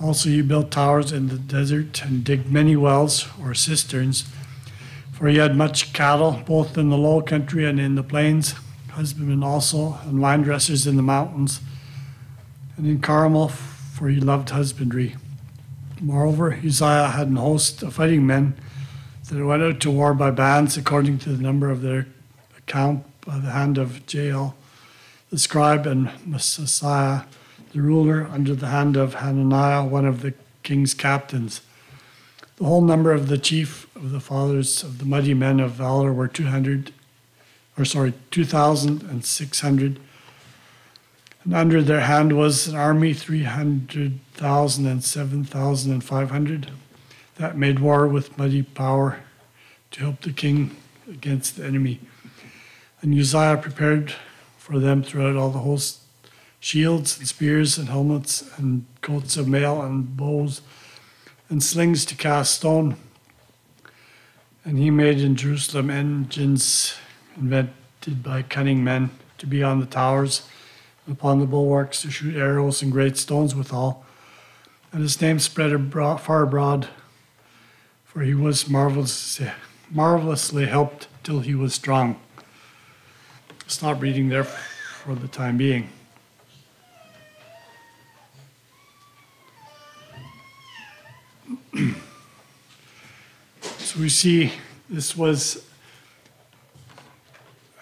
Also, 0.00 0.28
he 0.28 0.40
built 0.40 0.70
towers 0.70 1.10
in 1.10 1.28
the 1.28 1.38
desert 1.38 2.04
and 2.04 2.22
digged 2.22 2.48
many 2.48 2.76
wells 2.76 3.28
or 3.42 3.54
cisterns, 3.54 4.24
for 5.10 5.26
he 5.26 5.38
had 5.38 5.56
much 5.56 5.92
cattle, 5.92 6.42
both 6.46 6.78
in 6.78 6.90
the 6.90 6.96
low 6.96 7.20
country 7.22 7.64
and 7.64 7.80
in 7.80 7.96
the 7.96 8.04
plains, 8.04 8.54
husbandmen 8.90 9.42
also, 9.42 9.98
and 10.04 10.20
wine 10.20 10.42
dressers 10.42 10.86
in 10.86 10.94
the 10.94 11.02
mountains, 11.02 11.58
and 12.76 12.86
in 12.86 13.00
Carmel, 13.00 13.48
for 13.48 14.08
he 14.08 14.20
loved 14.20 14.50
husbandry. 14.50 15.16
Moreover, 16.00 16.58
Uzziah 16.64 17.08
had 17.08 17.28
an 17.28 17.36
host 17.36 17.82
of 17.82 17.94
fighting 17.94 18.26
men 18.26 18.54
that 19.28 19.44
went 19.44 19.62
out 19.62 19.80
to 19.80 19.90
war 19.90 20.14
by 20.14 20.30
bands 20.30 20.76
according 20.76 21.18
to 21.18 21.30
the 21.30 21.42
number 21.42 21.70
of 21.70 21.82
their 21.82 22.06
account 22.58 23.04
by 23.20 23.38
the 23.38 23.50
hand 23.50 23.78
of 23.78 24.04
Jeiel, 24.06 24.54
the 25.30 25.38
scribe, 25.38 25.86
and 25.86 26.08
Maaseiah, 26.26 27.24
the 27.72 27.80
ruler, 27.80 28.26
under 28.30 28.54
the 28.54 28.66
hand 28.66 28.96
of 28.96 29.14
Hananiah, 29.14 29.84
one 29.84 30.04
of 30.04 30.22
the 30.22 30.34
king's 30.62 30.92
captains. 30.92 31.60
The 32.56 32.64
whole 32.64 32.82
number 32.82 33.12
of 33.12 33.28
the 33.28 33.38
chief 33.38 33.94
of 33.96 34.10
the 34.10 34.20
fathers 34.20 34.82
of 34.82 34.98
the 34.98 35.04
mighty 35.04 35.34
men 35.34 35.60
of 35.60 35.72
valor 35.72 36.12
were 36.12 36.28
200, 36.28 36.92
or 37.78 37.84
sorry, 37.84 38.12
2,600. 38.30 40.00
And 41.44 41.54
under 41.54 41.82
their 41.82 42.00
hand 42.00 42.36
was 42.36 42.68
an 42.68 42.76
army 42.76 43.14
300,000 43.14 44.86
and 44.86 45.02
7,500 45.02 46.70
that 47.36 47.56
made 47.56 47.80
war 47.80 48.06
with 48.06 48.38
mighty 48.38 48.62
power 48.62 49.20
to 49.90 50.00
help 50.00 50.20
the 50.20 50.32
king 50.32 50.76
against 51.08 51.56
the 51.56 51.64
enemy. 51.64 52.00
And 53.00 53.18
Uzziah 53.18 53.56
prepared 53.60 54.14
for 54.56 54.78
them 54.78 55.02
throughout 55.02 55.36
all 55.36 55.50
the 55.50 55.58
host 55.58 56.02
shields 56.60 57.18
and 57.18 57.26
spears 57.26 57.76
and 57.76 57.88
helmets 57.88 58.48
and 58.56 58.86
coats 59.00 59.36
of 59.36 59.48
mail 59.48 59.82
and 59.82 60.16
bows 60.16 60.60
and 61.48 61.60
slings 61.60 62.04
to 62.04 62.14
cast 62.14 62.54
stone. 62.54 62.96
And 64.64 64.78
he 64.78 64.90
made 64.90 65.18
in 65.18 65.34
Jerusalem 65.34 65.90
engines 65.90 66.94
invented 67.36 68.22
by 68.22 68.42
cunning 68.42 68.84
men 68.84 69.10
to 69.38 69.46
be 69.48 69.60
on 69.60 69.80
the 69.80 69.86
towers 69.86 70.48
upon 71.10 71.40
the 71.40 71.46
bulwarks 71.46 72.02
to 72.02 72.10
shoot 72.10 72.36
arrows 72.36 72.82
and 72.82 72.92
great 72.92 73.16
stones 73.16 73.54
withal. 73.54 74.04
And 74.92 75.02
his 75.02 75.20
name 75.20 75.38
spread 75.38 75.72
abroad, 75.72 76.16
far 76.16 76.42
abroad, 76.42 76.88
for 78.04 78.22
he 78.22 78.34
was 78.34 78.68
marvelously, 78.68 79.50
marvelously 79.90 80.66
helped 80.66 81.08
till 81.22 81.40
he 81.40 81.54
was 81.54 81.74
strong. 81.74 82.20
Stop 83.66 84.02
reading 84.02 84.28
there 84.28 84.44
for 84.44 85.14
the 85.14 85.28
time 85.28 85.56
being. 85.56 85.88
so 93.62 93.98
we 93.98 94.10
see 94.10 94.52
this 94.90 95.16
was 95.16 95.64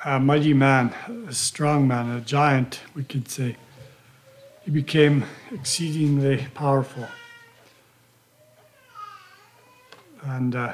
a 0.05 0.19
mighty 0.19 0.55
man, 0.55 0.95
a 1.29 1.33
strong 1.33 1.87
man, 1.87 2.11
a 2.11 2.21
giant, 2.21 2.81
we 2.95 3.05
could 3.05 3.29
say. 3.29 3.57
He 4.63 4.71
became 4.71 5.25
exceedingly 5.53 6.47
powerful. 6.55 7.07
And 10.23 10.55
uh, 10.55 10.73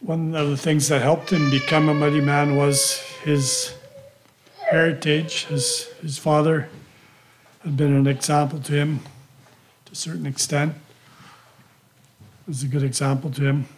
one 0.00 0.34
of 0.34 0.48
the 0.50 0.56
things 0.56 0.88
that 0.88 1.02
helped 1.02 1.30
him 1.30 1.50
become 1.50 1.88
a 1.88 1.94
mighty 1.94 2.20
man 2.20 2.56
was 2.56 2.98
his 3.22 3.74
heritage. 4.70 5.44
His, 5.44 5.88
his 6.00 6.18
father 6.18 6.68
had 7.62 7.76
been 7.76 7.94
an 7.94 8.06
example 8.06 8.58
to 8.60 8.72
him 8.72 9.00
to 9.86 9.92
a 9.92 9.96
certain 9.96 10.26
extent. 10.26 10.74
It 12.20 12.48
Was 12.48 12.62
a 12.62 12.68
good 12.68 12.82
example 12.82 13.30
to 13.30 13.42
him. 13.42 13.68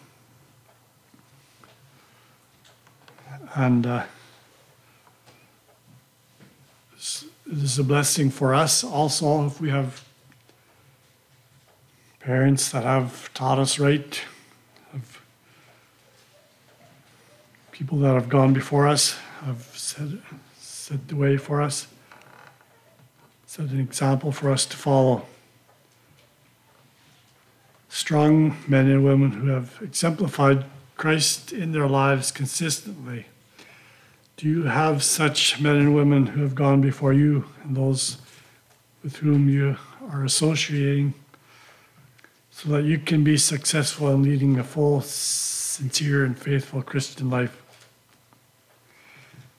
And 3.54 3.86
uh, 3.86 4.04
this 6.92 7.24
is 7.46 7.78
a 7.78 7.84
blessing 7.84 8.30
for 8.30 8.54
us 8.54 8.82
also 8.82 9.46
if 9.46 9.60
we 9.60 9.68
have 9.68 10.04
parents 12.20 12.70
that 12.70 12.84
have 12.84 13.32
taught 13.34 13.58
us 13.58 13.78
right, 13.78 14.22
have 14.92 15.20
people 17.72 17.98
that 17.98 18.14
have 18.14 18.28
gone 18.28 18.54
before 18.54 18.86
us, 18.86 19.18
have 19.44 19.62
set, 19.76 20.08
set 20.58 21.08
the 21.08 21.16
way 21.16 21.36
for 21.36 21.60
us, 21.60 21.88
set 23.44 23.68
an 23.68 23.80
example 23.80 24.32
for 24.32 24.50
us 24.50 24.64
to 24.64 24.76
follow. 24.76 25.26
Strong 27.90 28.56
men 28.66 28.88
and 28.88 29.04
women 29.04 29.32
who 29.32 29.48
have 29.48 29.78
exemplified 29.82 30.64
Christ 30.96 31.52
in 31.52 31.72
their 31.72 31.88
lives 31.88 32.30
consistently. 32.30 33.26
Do 34.42 34.48
you 34.48 34.64
have 34.64 35.04
such 35.04 35.60
men 35.60 35.76
and 35.76 35.94
women 35.94 36.26
who 36.26 36.42
have 36.42 36.56
gone 36.56 36.80
before 36.80 37.12
you 37.12 37.44
and 37.62 37.76
those 37.76 38.16
with 39.04 39.18
whom 39.18 39.48
you 39.48 39.76
are 40.10 40.24
associating 40.24 41.14
so 42.50 42.68
that 42.70 42.82
you 42.82 42.98
can 42.98 43.22
be 43.22 43.36
successful 43.36 44.10
in 44.10 44.24
leading 44.24 44.58
a 44.58 44.64
full, 44.64 45.00
sincere, 45.00 46.24
and 46.24 46.36
faithful 46.36 46.82
Christian 46.82 47.30
life? 47.30 47.62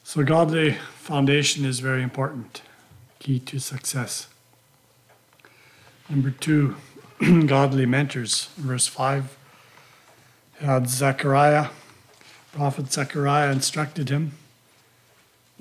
So, 0.04 0.22
godly 0.22 0.74
foundation 0.98 1.64
is 1.64 1.80
very 1.80 2.04
important, 2.04 2.62
key 3.20 3.40
to 3.40 3.60
success. 3.60 4.28
Number 6.10 6.30
two, 6.30 6.76
godly 7.46 7.86
mentors. 7.86 8.50
Verse 8.58 8.88
5 8.88 9.38
had 10.60 10.90
Zechariah, 10.90 11.70
prophet 12.52 12.92
Zechariah 12.92 13.50
instructed 13.50 14.10
him 14.10 14.34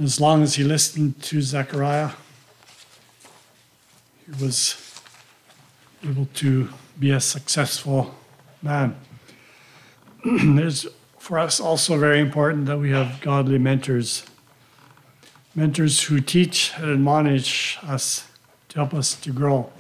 as 0.00 0.20
long 0.20 0.42
as 0.42 0.54
he 0.54 0.64
listened 0.64 1.20
to 1.22 1.42
Zechariah, 1.42 2.10
he 4.24 4.44
was 4.44 5.00
able 6.04 6.26
to 6.34 6.70
be 6.98 7.10
a 7.10 7.20
successful 7.20 8.14
man. 8.62 8.96
It's 10.24 10.86
for 11.18 11.38
us 11.38 11.60
also 11.60 11.98
very 11.98 12.20
important 12.20 12.66
that 12.66 12.78
we 12.78 12.90
have 12.90 13.20
godly 13.20 13.58
mentors, 13.58 14.24
mentors 15.54 16.02
who 16.04 16.20
teach 16.20 16.72
and 16.76 16.90
admonish 16.90 17.78
us 17.82 18.26
to 18.70 18.76
help 18.76 18.94
us 18.94 19.14
to 19.14 19.30
grow. 19.30 19.70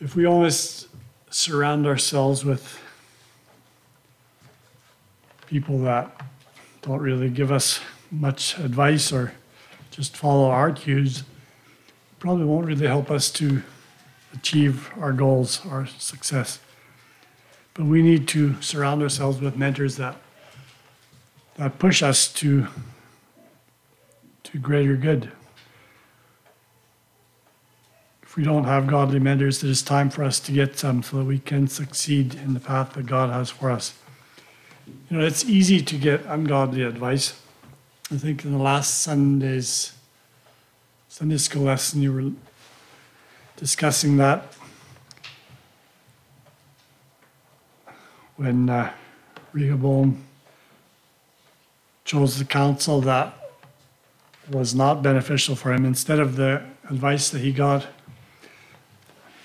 If 0.00 0.16
we 0.16 0.24
only 0.26 0.50
surround 1.30 1.86
ourselves 1.86 2.44
with 2.44 2.78
people 5.46 5.80
that 5.80 6.29
don't 6.82 7.00
really 7.00 7.28
give 7.28 7.52
us 7.52 7.80
much 8.10 8.58
advice 8.58 9.12
or 9.12 9.34
just 9.90 10.16
follow 10.16 10.50
our 10.50 10.72
cues, 10.72 11.24
probably 12.18 12.44
won't 12.44 12.66
really 12.66 12.86
help 12.86 13.10
us 13.10 13.30
to 13.32 13.62
achieve 14.32 14.90
our 14.98 15.12
goals, 15.12 15.64
our 15.66 15.86
success. 15.86 16.60
But 17.74 17.84
we 17.84 18.02
need 18.02 18.28
to 18.28 18.60
surround 18.62 19.02
ourselves 19.02 19.40
with 19.40 19.56
mentors 19.56 19.96
that 19.96 20.16
that 21.56 21.78
push 21.78 22.02
us 22.02 22.32
to 22.32 22.66
to 24.44 24.58
greater 24.58 24.96
good. 24.96 25.30
If 28.22 28.36
we 28.36 28.44
don't 28.44 28.64
have 28.64 28.86
godly 28.86 29.18
mentors, 29.18 29.62
it 29.62 29.70
is 29.70 29.82
time 29.82 30.08
for 30.08 30.22
us 30.22 30.38
to 30.40 30.52
get 30.52 30.78
some 30.78 31.02
so 31.02 31.18
that 31.18 31.24
we 31.24 31.38
can 31.38 31.68
succeed 31.68 32.34
in 32.34 32.54
the 32.54 32.60
path 32.60 32.92
that 32.92 33.06
God 33.06 33.30
has 33.30 33.50
for 33.50 33.70
us. 33.70 33.94
You 35.08 35.18
know, 35.18 35.24
it's 35.24 35.44
easy 35.44 35.80
to 35.82 35.96
get 35.96 36.24
ungodly 36.26 36.82
advice. 36.82 37.40
I 38.12 38.16
think 38.16 38.44
in 38.44 38.52
the 38.52 38.58
last 38.58 39.02
Sunday's 39.02 39.92
Sunday 41.08 41.36
school 41.36 41.62
lesson, 41.62 42.02
you 42.02 42.12
were 42.12 42.30
discussing 43.56 44.16
that 44.16 44.54
when 48.36 48.68
uh, 48.68 48.92
Rehoboam 49.52 50.24
chose 52.04 52.38
the 52.38 52.44
counsel 52.44 53.00
that 53.02 53.32
was 54.50 54.74
not 54.74 55.02
beneficial 55.02 55.54
for 55.54 55.72
him 55.72 55.84
instead 55.84 56.18
of 56.18 56.34
the 56.34 56.62
advice 56.88 57.30
that 57.30 57.40
he 57.40 57.52
got 57.52 57.86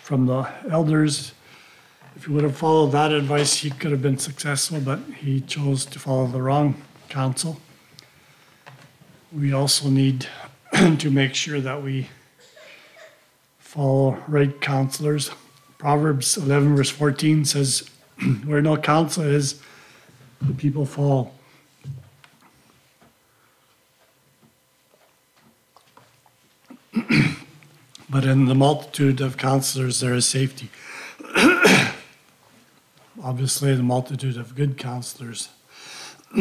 from 0.01 0.25
the 0.25 0.47
elders 0.71 1.34
if 2.15 2.25
he 2.25 2.31
would 2.31 2.43
have 2.43 2.55
followed 2.55 2.91
that 2.91 3.11
advice, 3.11 3.57
he 3.57 3.69
could 3.69 3.91
have 3.91 4.01
been 4.01 4.17
successful, 4.17 4.79
but 4.79 4.99
he 5.17 5.41
chose 5.41 5.85
to 5.85 5.99
follow 5.99 6.27
the 6.27 6.41
wrong 6.41 6.81
counsel. 7.09 7.59
We 9.31 9.51
also 9.51 9.89
need 9.89 10.27
to 10.73 11.11
make 11.11 11.35
sure 11.35 11.59
that 11.59 11.83
we 11.83 12.07
follow 13.59 14.17
right 14.27 14.61
counselors. 14.61 15.31
Proverbs 15.77 16.37
11, 16.37 16.77
verse 16.77 16.89
14 16.89 17.43
says, 17.43 17.89
Where 18.45 18.61
no 18.61 18.77
counsel 18.77 19.25
is, 19.25 19.61
the 20.41 20.53
people 20.53 20.85
fall. 20.85 21.33
but 28.09 28.23
in 28.23 28.45
the 28.45 28.55
multitude 28.55 29.19
of 29.19 29.35
counselors, 29.35 29.99
there 29.99 30.13
is 30.13 30.25
safety 30.25 30.69
obviously 33.25 33.73
the 33.73 33.81
multitude 33.81 34.37
of 34.37 34.53
good 34.53 34.77
counselors. 34.77 35.49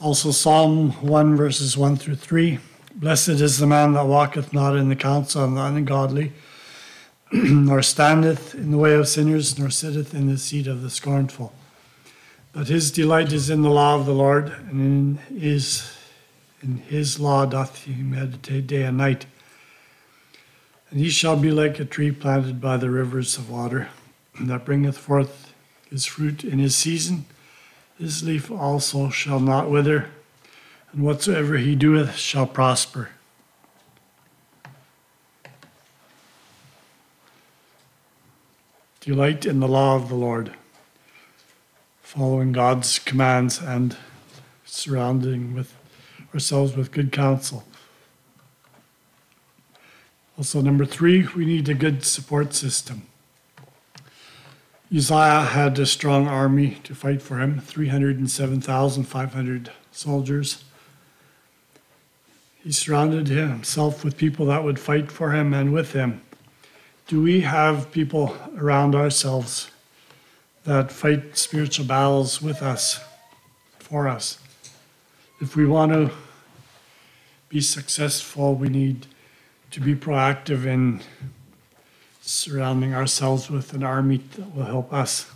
also, 0.00 0.32
Psalm 0.32 0.90
1, 1.00 1.36
verses 1.36 1.76
1 1.76 1.96
through 1.96 2.16
3 2.16 2.58
Blessed 2.96 3.28
is 3.28 3.58
the 3.58 3.66
man 3.66 3.92
that 3.92 4.06
walketh 4.06 4.52
not 4.52 4.74
in 4.74 4.88
the 4.88 4.96
counsel 4.96 5.44
of 5.44 5.54
the 5.54 5.62
ungodly, 5.62 6.32
nor 7.32 7.80
standeth 7.80 8.56
in 8.56 8.72
the 8.72 8.76
way 8.76 8.92
of 8.92 9.06
sinners, 9.06 9.56
nor 9.56 9.70
sitteth 9.70 10.14
in 10.14 10.26
the 10.26 10.36
seat 10.36 10.66
of 10.66 10.82
the 10.82 10.90
scornful. 10.90 11.52
But 12.52 12.66
his 12.66 12.90
delight 12.90 13.32
is 13.32 13.50
in 13.50 13.62
the 13.62 13.70
law 13.70 13.94
of 13.94 14.04
the 14.04 14.12
Lord, 14.12 14.48
and 14.48 15.18
in 15.30 15.38
his, 15.38 15.92
in 16.60 16.78
his 16.78 17.20
law 17.20 17.46
doth 17.46 17.84
he 17.84 17.94
meditate 18.02 18.66
day 18.66 18.82
and 18.82 18.98
night. 18.98 19.26
And 20.90 20.98
he 20.98 21.08
shall 21.08 21.36
be 21.36 21.52
like 21.52 21.78
a 21.78 21.84
tree 21.84 22.10
planted 22.10 22.60
by 22.60 22.78
the 22.78 22.90
rivers 22.90 23.38
of 23.38 23.48
water, 23.48 23.90
that 24.46 24.64
bringeth 24.64 24.96
forth 24.96 25.52
his 25.90 26.06
fruit 26.06 26.44
in 26.44 26.58
his 26.58 26.76
season. 26.76 27.24
His 27.98 28.22
leaf 28.22 28.50
also 28.50 29.10
shall 29.10 29.40
not 29.40 29.70
wither, 29.70 30.10
and 30.92 31.02
whatsoever 31.02 31.56
he 31.56 31.74
doeth 31.74 32.16
shall 32.16 32.46
prosper. 32.46 33.10
Delight 39.00 39.46
in 39.46 39.60
the 39.60 39.68
law 39.68 39.96
of 39.96 40.08
the 40.08 40.14
Lord, 40.14 40.52
following 42.02 42.52
God's 42.52 42.98
commands 42.98 43.58
and 43.58 43.96
surrounding 44.64 45.54
with 45.54 45.74
ourselves 46.34 46.76
with 46.76 46.92
good 46.92 47.10
counsel. 47.10 47.64
Also, 50.36 50.60
number 50.60 50.84
three, 50.84 51.26
we 51.34 51.44
need 51.44 51.68
a 51.68 51.74
good 51.74 52.04
support 52.04 52.54
system. 52.54 53.02
Uzziah 54.90 55.42
had 55.42 55.78
a 55.78 55.84
strong 55.84 56.26
army 56.26 56.78
to 56.84 56.94
fight 56.94 57.20
for 57.20 57.38
him 57.38 57.60
307,500 57.60 59.70
soldiers. 59.92 60.64
He 62.64 62.72
surrounded 62.72 63.28
himself 63.28 64.02
with 64.02 64.16
people 64.16 64.46
that 64.46 64.64
would 64.64 64.80
fight 64.80 65.12
for 65.12 65.32
him 65.32 65.52
and 65.52 65.74
with 65.74 65.92
him. 65.92 66.22
Do 67.06 67.22
we 67.22 67.42
have 67.42 67.92
people 67.92 68.34
around 68.56 68.94
ourselves 68.94 69.70
that 70.64 70.90
fight 70.90 71.36
spiritual 71.36 71.84
battles 71.84 72.40
with 72.40 72.62
us, 72.62 72.98
for 73.78 74.08
us? 74.08 74.38
If 75.38 75.54
we 75.54 75.66
want 75.66 75.92
to 75.92 76.10
be 77.50 77.60
successful, 77.60 78.54
we 78.54 78.70
need 78.70 79.06
to 79.70 79.80
be 79.80 79.94
proactive 79.94 80.64
in 80.64 81.02
surrounding 82.28 82.94
ourselves 82.94 83.48
with 83.50 83.72
an 83.72 83.82
army 83.82 84.18
that 84.36 84.54
will 84.54 84.64
help 84.64 84.92
us. 84.92 85.30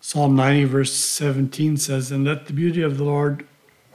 Psalm 0.00 0.34
90, 0.34 0.64
verse 0.64 0.92
17 0.92 1.76
says, 1.76 2.10
And 2.10 2.24
let 2.24 2.46
the 2.46 2.52
beauty 2.52 2.82
of 2.82 2.98
the 2.98 3.04
Lord 3.04 3.46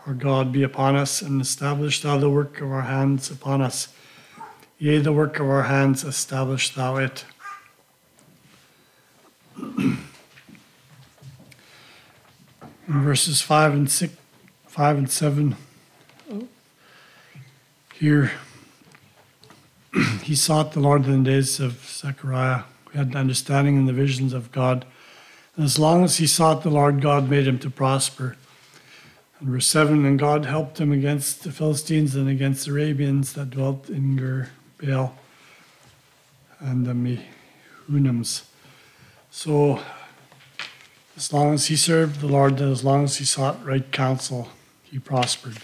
our 0.07 0.13
God 0.13 0.53
be 0.53 0.63
upon 0.63 0.95
us, 0.95 1.21
and 1.21 1.41
establish 1.41 2.01
thou 2.01 2.17
the 2.17 2.29
work 2.29 2.61
of 2.61 2.71
our 2.71 2.83
hands 2.83 3.29
upon 3.29 3.61
us. 3.61 3.89
Yea, 4.79 4.99
the 4.99 5.11
work 5.11 5.39
of 5.39 5.49
our 5.49 5.63
hands, 5.63 6.03
establish 6.03 6.73
thou 6.73 6.95
it. 6.95 7.25
Verses 12.87 13.41
5 13.41 13.73
and 13.73 13.91
6, 13.91 14.13
5 14.67 14.97
and 14.97 15.11
7, 15.11 15.55
here 17.93 18.31
he 20.23 20.35
sought 20.35 20.71
the 20.71 20.79
Lord 20.79 21.05
in 21.05 21.23
the 21.23 21.31
days 21.31 21.59
of 21.59 21.85
Zechariah. 21.85 22.63
He 22.91 22.97
had 22.97 23.07
an 23.07 23.17
understanding 23.17 23.75
in 23.75 23.85
the 23.85 23.93
visions 23.93 24.33
of 24.33 24.51
God. 24.51 24.85
And 25.55 25.65
as 25.65 25.77
long 25.77 26.03
as 26.03 26.17
he 26.17 26.27
sought 26.27 26.63
the 26.63 26.69
Lord, 26.69 27.01
God 27.01 27.29
made 27.29 27.47
him 27.47 27.59
to 27.59 27.69
prosper. 27.69 28.37
And 29.39 29.49
verse 29.49 29.67
7 29.67 30.05
And 30.05 30.17
God 30.17 30.45
helped 30.45 30.79
him 30.79 30.91
against 30.91 31.43
the 31.43 31.51
Philistines 31.51 32.15
and 32.15 32.29
against 32.29 32.65
the 32.65 32.71
Arabians 32.71 33.33
that 33.33 33.49
dwelt 33.49 33.89
in 33.89 34.15
Gur 34.15 34.49
Baal 34.81 35.15
and 36.59 36.85
the 36.85 36.93
Mehunims. 37.89 38.43
So, 39.29 39.81
as 41.17 41.33
long 41.33 41.53
as 41.53 41.67
he 41.67 41.75
served 41.75 42.21
the 42.21 42.27
Lord 42.27 42.59
and 42.59 42.71
as 42.71 42.83
long 42.83 43.03
as 43.03 43.17
he 43.17 43.25
sought 43.25 43.63
right 43.65 43.91
counsel, 43.91 44.49
he 44.83 44.99
prospered. 44.99 45.57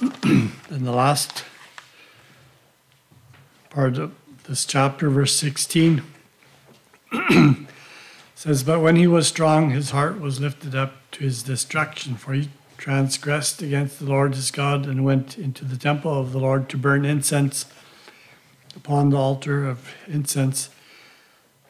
and 0.22 0.52
the 0.68 0.92
last 0.92 1.44
part 3.78 3.96
of 3.96 4.12
this 4.48 4.64
chapter, 4.64 5.08
verse 5.08 5.36
16, 5.36 6.02
says, 8.34 8.64
But 8.64 8.80
when 8.80 8.96
he 8.96 9.06
was 9.06 9.28
strong, 9.28 9.70
his 9.70 9.92
heart 9.92 10.20
was 10.20 10.40
lifted 10.40 10.74
up 10.74 10.94
to 11.12 11.20
his 11.20 11.44
destruction, 11.44 12.16
for 12.16 12.32
he 12.32 12.48
transgressed 12.76 13.62
against 13.62 14.00
the 14.00 14.06
Lord 14.06 14.34
his 14.34 14.50
God 14.50 14.86
and 14.86 15.04
went 15.04 15.38
into 15.38 15.64
the 15.64 15.76
temple 15.76 16.18
of 16.18 16.32
the 16.32 16.40
Lord 16.40 16.68
to 16.70 16.76
burn 16.76 17.04
incense 17.04 17.66
upon 18.74 19.10
the 19.10 19.16
altar 19.16 19.68
of 19.68 19.94
incense. 20.08 20.70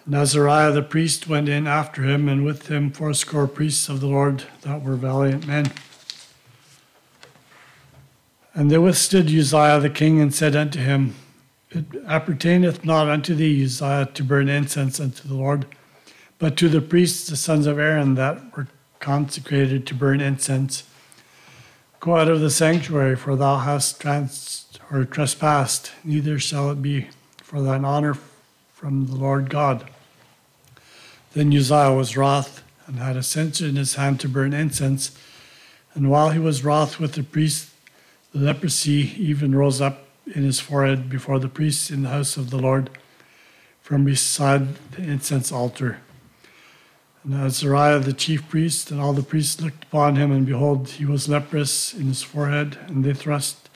And 0.07 0.15
Azariah 0.15 0.73
the 0.73 0.81
priest 0.81 1.29
went 1.29 1.51
in 1.51 1.67
after 1.67 2.05
him, 2.05 2.27
and 2.27 2.43
with 2.43 2.69
him 2.69 2.91
fourscore 2.91 3.47
priests 3.47 3.91
of 3.91 4.01
the 4.01 4.07
Lord 4.07 4.45
that 4.63 4.83
were 4.83 4.97
valiant 4.97 5.47
men. 5.47 5.73
And 8.55 8.71
they 8.71 8.79
withstood 8.79 9.27
Uzziah 9.27 9.79
the 9.79 9.91
king 9.91 10.23
and 10.23 10.35
said 10.35 10.57
unto 10.57 10.79
him, 10.79 11.15
It 11.71 12.05
appertaineth 12.07 12.85
not 12.85 13.09
unto 13.09 13.35
thee, 13.35 13.63
Uzziah, 13.63 14.09
to 14.15 14.25
burn 14.25 14.49
incense 14.49 14.99
unto 14.99 15.29
the 15.29 15.35
Lord, 15.35 15.67
but 16.39 16.57
to 16.57 16.69
the 16.69 16.81
priests, 16.81 17.29
the 17.29 17.37
sons 17.37 17.67
of 17.67 17.79
Aaron, 17.79 18.15
that 18.15 18.57
were 18.57 18.69
consecrated 19.01 19.87
to 19.87 19.95
burn 19.95 20.21
incense. 20.21 20.85
Go 22.01 22.17
out 22.17 22.29
of 22.29 22.41
the 22.41 22.51
sanctuary, 22.51 23.17
for 23.17 23.37
thou 23.37 23.59
hast 23.59 24.01
trans 24.01 24.67
or 24.91 25.05
trespassed, 25.05 25.93
neither 26.05 26.39
shall 26.39 26.71
it 26.71 26.81
be 26.81 27.09
for 27.37 27.61
thine 27.61 27.85
honor 27.85 28.17
from 28.73 29.07
the 29.07 29.17
Lord 29.17 29.51
God. 29.51 29.91
Then 31.33 31.55
Uzziah 31.55 31.93
was 31.93 32.17
wroth 32.17 32.63
and 32.87 32.99
had 32.99 33.17
a 33.17 33.23
censer 33.23 33.67
in 33.67 33.77
his 33.77 33.97
hand 33.97 34.21
to 34.21 34.29
burn 34.29 34.55
incense. 34.55 35.17
And 35.95 36.11
while 36.11 36.31
he 36.31 36.39
was 36.39 36.65
wroth 36.65 36.99
with 36.99 37.13
the 37.13 37.23
priests, 37.23 37.71
the 38.33 38.39
leprosy 38.39 39.13
even 39.19 39.55
rose 39.55 39.81
up 39.81 40.08
in 40.35 40.43
his 40.43 40.61
forehead 40.61 41.09
before 41.09 41.39
the 41.39 41.49
priests 41.49 41.91
in 41.91 42.03
the 42.03 42.11
house 42.11 42.37
of 42.37 42.51
the 42.51 42.59
Lord 42.59 42.91
from 43.81 44.05
beside 44.05 44.75
the 44.93 45.03
incense 45.03 45.51
altar. 45.51 46.01
And 47.25 47.35
Azariah 47.35 47.99
the 47.99 48.13
chief 48.13 48.49
priest 48.49 48.91
and 48.91 49.01
all 49.01 49.13
the 49.13 49.23
priests 49.23 49.61
looked 49.61 49.85
upon 49.85 50.17
him, 50.17 50.31
and 50.31 50.47
behold, 50.47 50.89
he 50.89 51.05
was 51.05 51.29
leprous 51.29 51.95
in 51.95 52.07
his 52.07 52.23
forehead, 52.23 52.79
and 52.87 53.05
they 53.05 53.15
thrust 53.15 53.69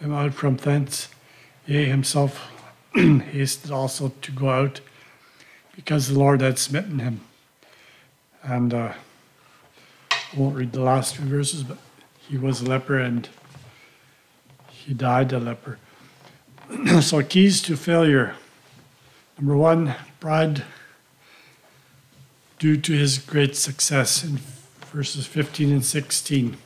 him 0.00 0.12
out 0.12 0.34
from 0.34 0.56
thence. 0.56 1.08
Yea, 1.66 1.84
himself 1.86 2.50
hasted 2.94 3.70
also 3.70 4.12
to 4.22 4.32
go 4.32 4.50
out, 4.50 4.80
because 5.76 6.08
the 6.08 6.18
Lord 6.18 6.40
had 6.40 6.58
smitten 6.58 6.98
him. 6.98 7.20
And 8.42 8.72
uh, 8.72 8.94
I 10.10 10.36
won't 10.36 10.56
read 10.56 10.72
the 10.72 10.80
last 10.80 11.16
few 11.16 11.26
verses, 11.26 11.62
but 11.62 11.78
he 12.16 12.36
was 12.36 12.60
a 12.60 12.64
leper 12.64 12.98
and 12.98 13.28
he 14.68 14.94
died 14.94 15.32
a 15.32 15.38
leper. 15.38 15.78
so, 17.00 17.22
keys 17.22 17.62
to 17.62 17.76
failure. 17.76 18.34
Number 19.38 19.56
one, 19.56 19.94
pride 20.20 20.64
due 22.58 22.76
to 22.76 22.92
his 22.92 23.18
great 23.18 23.56
success 23.56 24.24
in 24.24 24.38
verses 24.92 25.26
15 25.26 25.72
and 25.72 25.84
16. 25.84 26.56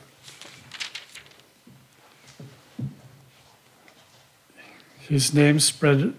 His 4.99 5.33
name 5.33 5.59
spread 5.59 6.15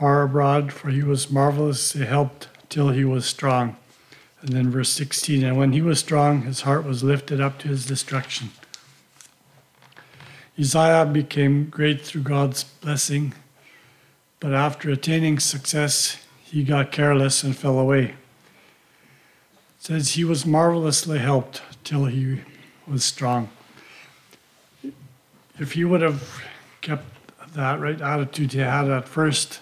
far 0.00 0.22
abroad, 0.22 0.72
for 0.72 0.90
he 0.90 1.02
was 1.02 1.30
marvelously 1.30 2.06
helped 2.06 2.48
till 2.68 2.88
he 2.88 3.04
was 3.04 3.26
strong. 3.26 3.76
And 4.40 4.50
then 4.54 4.70
verse 4.70 4.88
16, 4.90 5.44
and 5.44 5.56
when 5.58 5.72
he 5.72 5.82
was 5.82 6.00
strong, 6.00 6.42
his 6.42 6.62
heart 6.62 6.84
was 6.84 7.04
lifted 7.04 7.40
up 7.40 7.58
to 7.60 7.68
his 7.68 7.84
destruction. 7.84 8.50
Uzziah 10.60 11.06
became 11.06 11.70
great 11.70 12.02
through 12.02 12.20
God's 12.20 12.64
blessing, 12.64 13.32
but 14.40 14.52
after 14.52 14.90
attaining 14.90 15.38
success, 15.38 16.18
he 16.42 16.64
got 16.64 16.92
careless 16.92 17.42
and 17.42 17.56
fell 17.56 17.78
away. 17.78 18.04
It 18.04 18.14
says 19.78 20.10
he 20.10 20.24
was 20.24 20.44
marvelously 20.44 21.18
helped 21.18 21.62
till 21.82 22.04
he 22.04 22.42
was 22.86 23.04
strong. 23.04 23.48
If 25.58 25.72
he 25.72 25.84
would 25.84 26.02
have 26.02 26.42
kept 26.82 27.06
that 27.54 27.80
right 27.80 28.00
attitude 28.00 28.52
he 28.52 28.58
had 28.58 28.90
at 28.90 29.08
first, 29.08 29.60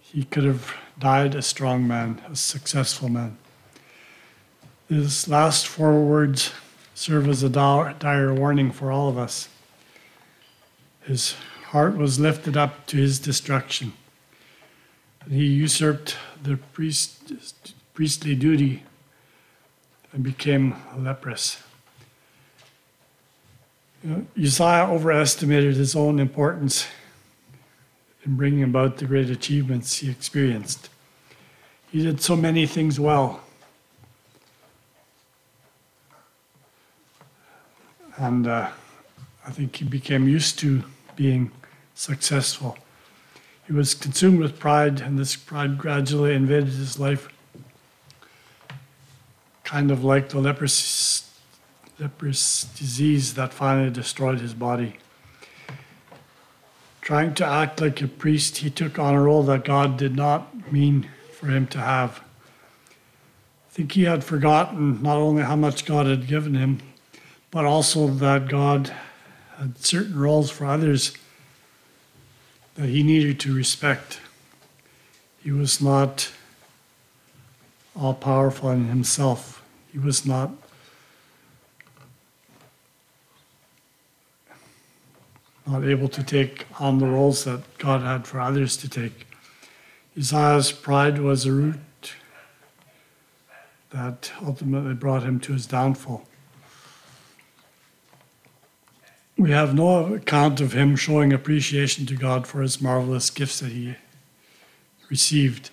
he 0.00 0.22
could 0.22 0.44
have 0.44 0.76
died 1.00 1.34
a 1.34 1.42
strong 1.42 1.88
man, 1.88 2.22
a 2.30 2.36
successful 2.36 3.08
man. 3.08 3.36
His 4.88 5.26
last 5.26 5.66
four 5.66 6.04
words 6.04 6.52
serve 6.94 7.28
as 7.28 7.42
a 7.42 7.48
dire 7.48 8.32
warning 8.32 8.70
for 8.70 8.92
all 8.92 9.08
of 9.08 9.18
us. 9.18 9.48
His 11.06 11.36
heart 11.66 11.96
was 11.96 12.18
lifted 12.18 12.56
up 12.56 12.86
to 12.86 12.96
his 12.96 13.20
destruction. 13.20 13.92
He 15.30 15.44
usurped 15.44 16.16
the 16.42 16.56
priest, 16.56 17.32
priestly 17.94 18.34
duty 18.34 18.82
and 20.12 20.24
became 20.24 20.74
leprous. 20.96 21.62
Uzziah 24.36 24.88
overestimated 24.90 25.74
his 25.74 25.94
own 25.94 26.18
importance 26.18 26.86
in 28.24 28.36
bringing 28.36 28.64
about 28.64 28.96
the 28.96 29.04
great 29.04 29.30
achievements 29.30 29.98
he 29.98 30.10
experienced. 30.10 30.88
He 31.92 32.02
did 32.02 32.20
so 32.20 32.34
many 32.34 32.66
things 32.66 32.98
well. 32.98 33.42
And 38.16 38.46
uh, 38.46 38.70
I 39.46 39.50
think 39.50 39.76
he 39.76 39.84
became 39.84 40.26
used 40.26 40.58
to 40.60 40.82
being 41.16 41.50
successful. 41.94 42.76
He 43.66 43.72
was 43.72 43.94
consumed 43.94 44.38
with 44.38 44.58
pride, 44.58 45.00
and 45.00 45.18
this 45.18 45.34
pride 45.34 45.76
gradually 45.76 46.34
invaded 46.34 46.68
his 46.68 47.00
life, 47.00 47.28
kind 49.64 49.90
of 49.90 50.04
like 50.04 50.28
the 50.28 50.38
leprosy, 50.38 51.24
leprous 51.98 52.64
disease 52.78 53.34
that 53.34 53.52
finally 53.52 53.90
destroyed 53.90 54.40
his 54.40 54.54
body. 54.54 54.98
Trying 57.00 57.34
to 57.34 57.46
act 57.46 57.80
like 57.80 58.00
a 58.02 58.08
priest, 58.08 58.58
he 58.58 58.70
took 58.70 58.98
on 58.98 59.14
a 59.14 59.22
role 59.22 59.42
that 59.44 59.64
God 59.64 59.96
did 59.96 60.14
not 60.14 60.72
mean 60.72 61.08
for 61.32 61.46
him 61.46 61.66
to 61.68 61.78
have. 61.78 62.20
I 62.20 63.72
think 63.72 63.92
he 63.92 64.04
had 64.04 64.24
forgotten 64.24 65.02
not 65.02 65.16
only 65.16 65.42
how 65.42 65.56
much 65.56 65.84
God 65.84 66.06
had 66.06 66.26
given 66.26 66.54
him, 66.54 66.80
but 67.50 67.64
also 67.64 68.06
that 68.08 68.48
God 68.48 68.94
had 69.58 69.78
certain 69.78 70.18
roles 70.18 70.50
for 70.50 70.66
others 70.66 71.12
that 72.74 72.88
he 72.88 73.02
needed 73.02 73.40
to 73.40 73.54
respect. 73.54 74.20
He 75.42 75.50
was 75.50 75.80
not 75.80 76.30
all 77.94 78.14
powerful 78.14 78.70
in 78.70 78.88
himself. 78.88 79.62
He 79.92 79.98
was 79.98 80.26
not 80.26 80.50
not 85.66 85.84
able 85.84 86.08
to 86.08 86.22
take 86.22 86.64
on 86.78 86.98
the 86.98 87.06
roles 87.06 87.44
that 87.44 87.60
God 87.78 88.00
had 88.02 88.26
for 88.26 88.40
others 88.40 88.76
to 88.76 88.88
take. 88.88 89.26
Uzziah's 90.16 90.70
pride 90.70 91.18
was 91.18 91.44
a 91.44 91.52
root 91.52 91.80
that 93.90 94.30
ultimately 94.42 94.94
brought 94.94 95.24
him 95.24 95.40
to 95.40 95.52
his 95.52 95.66
downfall. 95.66 96.24
We 99.38 99.50
have 99.50 99.74
no 99.74 100.14
account 100.14 100.62
of 100.62 100.72
him 100.72 100.96
showing 100.96 101.30
appreciation 101.30 102.06
to 102.06 102.16
God 102.16 102.46
for 102.46 102.62
his 102.62 102.80
marvelous 102.80 103.28
gifts 103.28 103.60
that 103.60 103.70
he 103.70 103.96
received. 105.10 105.68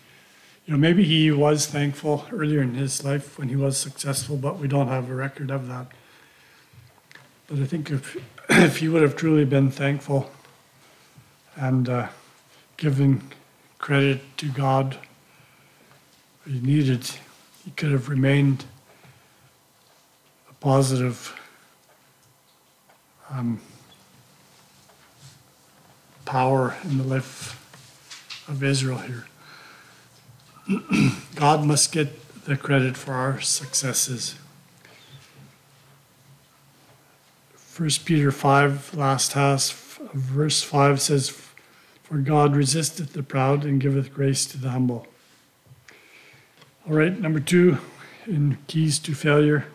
You 0.65 0.73
know, 0.73 0.77
maybe 0.77 1.05
he 1.05 1.31
was 1.31 1.65
thankful 1.65 2.25
earlier 2.31 2.61
in 2.61 2.73
his 2.73 3.05
life 3.05 3.39
when 3.39 3.47
he 3.47 3.55
was 3.55 3.77
successful, 3.77 4.35
but 4.35 4.59
we 4.59 4.67
don't 4.67 4.89
have 4.89 5.09
a 5.09 5.15
record 5.15 5.49
of 5.49 5.69
that. 5.69 5.87
But 7.47 7.59
I 7.59 7.65
think 7.65 7.89
if, 7.89 8.17
if 8.49 8.77
he 8.77 8.89
would 8.89 9.01
have 9.01 9.15
truly 9.15 9.45
been 9.45 9.71
thankful 9.71 10.29
and 11.55 11.87
uh, 11.87 12.09
given 12.75 13.21
credit 13.77 14.21
to 14.37 14.49
God, 14.49 14.97
he 16.45 16.59
needed, 16.59 17.09
he 17.63 17.71
could 17.71 17.91
have 17.91 18.09
remained 18.09 18.65
a 20.49 20.53
positive 20.55 21.39
um, 23.33 23.59
power 26.25 26.75
in 26.83 26.97
the 26.97 27.03
life 27.03 27.59
of 28.47 28.63
Israel 28.63 28.99
here. 28.99 29.25
God 31.35 31.65
must 31.65 31.91
get 31.91 32.45
the 32.45 32.55
credit 32.55 32.95
for 32.95 33.13
our 33.13 33.41
successes. 33.41 34.35
1 37.75 37.89
Peter 38.05 38.31
5, 38.31 38.93
last 38.95 39.33
half 39.33 39.99
of 39.99 40.13
verse 40.13 40.61
5 40.61 41.01
says, 41.01 41.29
For 42.03 42.17
God 42.17 42.55
resisteth 42.55 43.13
the 43.13 43.23
proud 43.23 43.65
and 43.65 43.81
giveth 43.81 44.13
grace 44.13 44.45
to 44.47 44.57
the 44.57 44.69
humble. 44.69 45.07
All 46.87 46.93
right, 46.93 47.19
number 47.19 47.39
two 47.39 47.79
in 48.27 48.59
keys 48.67 48.99
to 48.99 49.15
failure 49.15 49.65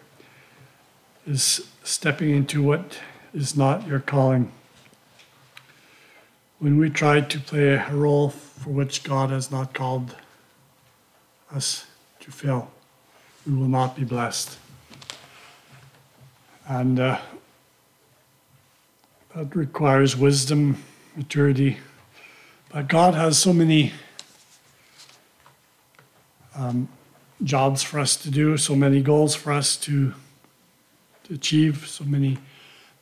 is 1.26 1.68
stepping 1.82 2.30
into 2.30 2.62
what 2.62 2.98
is 3.34 3.56
not 3.56 3.86
your 3.86 4.00
calling. 4.00 4.52
When 6.58 6.78
we 6.78 6.90
try 6.90 7.20
to 7.20 7.38
play 7.38 7.74
a 7.74 7.90
role 7.92 8.30
for 8.30 8.70
which 8.70 9.04
God 9.04 9.30
has 9.30 9.50
not 9.50 9.74
called 9.74 10.16
us 11.52 11.86
to 12.20 12.30
fill, 12.30 12.70
we 13.46 13.54
will 13.54 13.68
not 13.68 13.96
be 13.96 14.04
blessed. 14.04 14.58
And 16.66 16.98
uh, 16.98 17.18
that 19.34 19.54
requires 19.54 20.16
wisdom, 20.16 20.82
maturity. 21.16 21.78
But 22.70 22.88
God 22.88 23.14
has 23.14 23.38
so 23.38 23.52
many 23.52 23.92
um, 26.54 26.88
jobs 27.42 27.82
for 27.82 28.00
us 28.00 28.16
to 28.16 28.30
do, 28.30 28.56
so 28.56 28.74
many 28.74 29.00
goals 29.00 29.34
for 29.34 29.52
us 29.52 29.76
to, 29.76 30.12
to 31.24 31.34
achieve, 31.34 31.86
so 31.86 32.04
many 32.04 32.38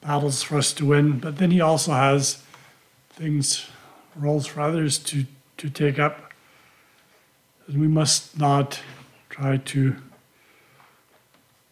battles 0.07 0.43
for 0.43 0.59
us 0.59 0.73
to 0.75 0.87
win. 0.87 1.19
But 1.19 1.39
then 1.39 1.51
He 1.51 1.61
also 1.61 1.93
has 1.93 2.43
things, 3.11 3.69
roles 4.15 4.47
for 4.47 4.61
others 4.61 4.99
to, 4.99 5.27
to 5.57 5.69
take 5.69 5.99
up. 5.99 6.33
And 7.67 7.81
we 7.81 7.89
must 7.89 8.39
not 8.39 8.81
try 9.29 9.57
to 9.57 9.97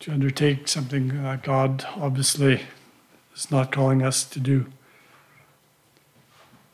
to 0.04 0.12
undertake 0.12 0.68
something 0.68 1.22
that 1.22 1.42
God 1.42 1.86
obviously 1.96 2.60
is 3.34 3.50
not 3.50 3.72
calling 3.72 4.02
us 4.02 4.22
to 4.24 4.38
do. 4.38 4.66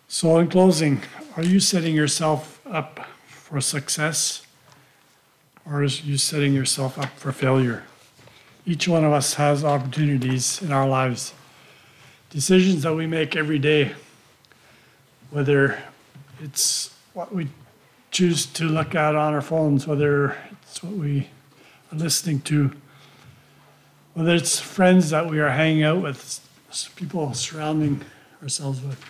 So, 0.09 0.37
in 0.39 0.49
closing, 0.49 1.03
are 1.37 1.45
you 1.45 1.61
setting 1.61 1.95
yourself 1.95 2.61
up 2.67 3.07
for 3.29 3.61
success 3.61 4.45
or 5.65 5.83
are 5.83 5.85
you 5.85 6.19
setting 6.19 6.53
yourself 6.55 6.99
up 6.99 7.17
for 7.17 7.31
failure? 7.31 7.85
Each 8.67 8.89
one 8.89 9.05
of 9.05 9.13
us 9.13 9.35
has 9.35 9.65
opportunities 9.65 10.61
in 10.61 10.73
our 10.73 10.89
lives, 10.89 11.33
decisions 12.31 12.85
that 12.85 12.95
we 12.95 13.07
make 13.07 13.35
every 13.35 13.59
day, 13.59 13.93
whether 15.31 15.83
it's 16.41 16.95
what 17.13 17.35
we 17.35 17.49
choose 18.11 18.47
to 18.47 18.65
look 18.65 18.95
at 18.95 19.15
on 19.15 19.35
our 19.35 19.43
phones, 19.43 19.87
whether 19.87 20.37
it's 20.63 20.83
what 20.83 20.93
we 20.93 21.29
are 21.93 21.99
listening 21.99 22.41
to, 22.41 22.71
whether 24.15 24.35
it's 24.35 24.61
friends 24.61 25.11
that 25.11 25.29
we 25.29 25.41
are 25.41 25.51
hanging 25.51 25.83
out 25.83 26.03
with, 26.03 26.41
people 26.95 27.35
surrounding 27.35 28.01
ourselves 28.43 28.81
with. 28.81 29.05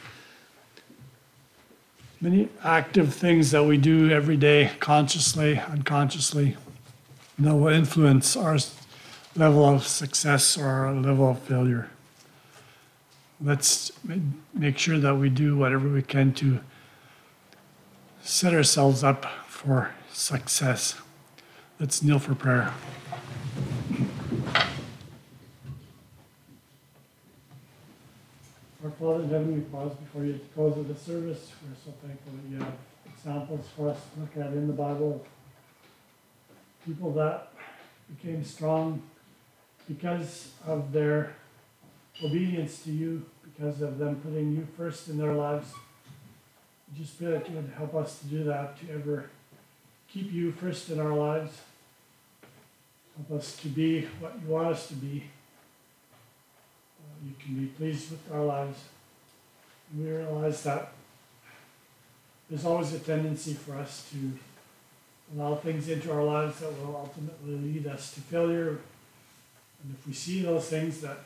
Many 2.22 2.48
active 2.64 3.14
things 3.14 3.50
that 3.50 3.64
we 3.64 3.76
do 3.76 4.10
every 4.10 4.36
day, 4.36 4.72
consciously, 4.80 5.58
unconsciously, 5.58 6.56
that 7.38 7.54
will 7.54 7.68
influence 7.68 8.36
our 8.36 8.58
level 9.36 9.64
of 9.64 9.86
success 9.86 10.58
or 10.58 10.66
our 10.66 10.92
level 10.92 11.30
of 11.30 11.38
failure. 11.40 11.88
Let's 13.42 13.90
make 14.52 14.76
sure 14.76 14.98
that 14.98 15.14
we 15.14 15.30
do 15.30 15.56
whatever 15.56 15.88
we 15.88 16.02
can 16.02 16.34
to 16.34 16.60
set 18.20 18.52
ourselves 18.52 19.02
up 19.02 19.24
for 19.46 19.92
success. 20.12 20.96
Let's 21.78 22.02
kneel 22.02 22.18
for 22.18 22.34
prayer. 22.34 22.74
Our 28.84 28.90
Father 28.90 29.22
in 29.24 29.30
heaven, 29.30 29.54
we 29.54 29.60
pause 29.60 29.94
before 29.94 30.24
you 30.24 30.34
at 30.34 30.40
the 30.40 30.54
close 30.54 30.76
of 30.76 30.88
the 30.88 30.94
service. 30.94 31.52
We're 31.62 31.76
so 31.82 31.96
thankful 32.06 32.32
that 32.32 32.50
you 32.50 32.58
have 32.62 32.74
examples 33.06 33.66
for 33.74 33.88
us 33.88 33.98
to 34.14 34.20
look 34.20 34.36
at 34.36 34.52
in 34.52 34.66
the 34.66 34.74
Bible. 34.74 35.24
People 36.84 37.12
that 37.12 37.52
became 38.08 38.44
strong 38.44 39.02
because 39.88 40.50
of 40.66 40.92
their 40.92 41.36
obedience 42.22 42.82
to 42.84 42.90
you, 42.90 43.24
because 43.42 43.80
of 43.82 43.98
them 43.98 44.16
putting 44.16 44.52
you 44.52 44.66
first 44.76 45.08
in 45.08 45.18
their 45.18 45.34
lives. 45.34 45.72
We 46.90 47.02
just 47.04 47.18
pray 47.18 47.32
that 47.32 47.48
you 47.48 47.56
would 47.56 47.72
help 47.76 47.94
us 47.94 48.18
to 48.20 48.26
do 48.26 48.44
that, 48.44 48.78
to 48.80 48.92
ever 48.92 49.30
keep 50.08 50.32
you 50.32 50.52
first 50.52 50.90
in 50.90 50.98
our 50.98 51.12
lives. 51.12 51.60
Help 53.16 53.40
us 53.40 53.56
to 53.58 53.68
be 53.68 54.06
what 54.18 54.34
you 54.42 54.52
want 54.52 54.68
us 54.68 54.88
to 54.88 54.94
be. 54.94 55.24
You 57.24 57.32
can 57.38 57.54
be 57.54 57.66
pleased 57.66 58.10
with 58.10 58.32
our 58.32 58.44
lives. 58.44 58.78
We 59.96 60.10
realize 60.10 60.62
that 60.62 60.92
there's 62.48 62.64
always 62.64 62.92
a 62.94 62.98
tendency 62.98 63.54
for 63.54 63.76
us 63.76 64.08
to 64.12 64.32
allow 65.34 65.56
things 65.56 65.88
into 65.88 66.12
our 66.12 66.24
lives 66.24 66.60
that 66.60 66.72
will 66.80 66.96
ultimately 66.96 67.56
lead 67.56 67.86
us 67.86 68.14
to 68.14 68.20
failure. 68.20 68.68
And 69.82 69.94
if 69.98 70.06
we 70.06 70.12
see 70.12 70.42
those 70.42 70.66
things 70.68 71.00
that 71.02 71.18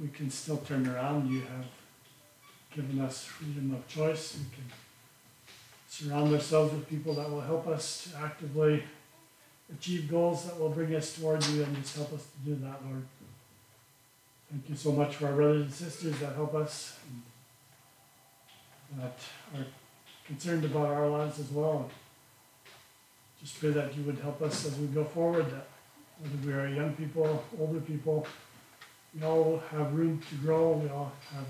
we 0.00 0.08
can 0.08 0.30
still 0.30 0.58
turn 0.58 0.86
around, 0.86 1.30
you 1.30 1.40
have 1.40 1.66
given 2.74 3.00
us 3.00 3.24
freedom 3.24 3.74
of 3.74 3.86
choice. 3.88 4.36
We 4.38 4.44
can 4.54 4.64
surround 5.88 6.34
ourselves 6.34 6.72
with 6.74 6.88
people 6.88 7.14
that 7.14 7.30
will 7.30 7.40
help 7.40 7.66
us 7.66 8.08
to 8.10 8.18
actively 8.18 8.82
achieve 9.72 10.10
goals 10.10 10.44
that 10.44 10.58
will 10.60 10.68
bring 10.68 10.94
us 10.94 11.16
toward 11.16 11.44
you 11.46 11.62
and 11.62 11.76
just 11.76 11.96
help 11.96 12.12
us 12.12 12.24
to 12.24 12.50
do 12.50 12.54
that, 12.64 12.84
Lord. 12.84 13.04
Thank 14.50 14.68
you 14.68 14.76
so 14.76 14.92
much 14.92 15.16
for 15.16 15.26
our 15.26 15.32
brothers 15.32 15.62
and 15.62 15.72
sisters 15.72 16.18
that 16.20 16.34
help 16.34 16.54
us 16.54 16.98
and 17.10 19.02
that 19.02 19.18
are 19.54 19.66
concerned 20.26 20.64
about 20.64 20.86
our 20.86 21.08
lives 21.08 21.38
as 21.38 21.50
well. 21.50 21.90
Just 23.40 23.58
pray 23.58 23.70
that 23.70 23.96
you 23.96 24.04
would 24.04 24.18
help 24.18 24.40
us 24.42 24.66
as 24.66 24.78
we 24.78 24.86
go 24.88 25.04
forward, 25.04 25.46
that 25.50 25.66
whether 26.20 26.46
we 26.46 26.52
are 26.52 26.68
young 26.68 26.94
people, 26.94 27.44
older 27.58 27.80
people, 27.80 28.26
we 29.16 29.26
all 29.26 29.62
have 29.70 29.94
room 29.94 30.20
to 30.28 30.34
grow, 30.36 30.72
we 30.72 30.88
all 30.90 31.12
have 31.32 31.46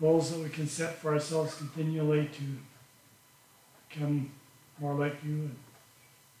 goals 0.00 0.30
that 0.32 0.40
we 0.40 0.48
can 0.48 0.66
set 0.66 0.96
for 0.96 1.12
ourselves 1.12 1.56
continually 1.56 2.26
to 2.26 2.42
become 3.88 4.30
more 4.80 4.94
like 4.94 5.16
you 5.24 5.30
and 5.30 5.56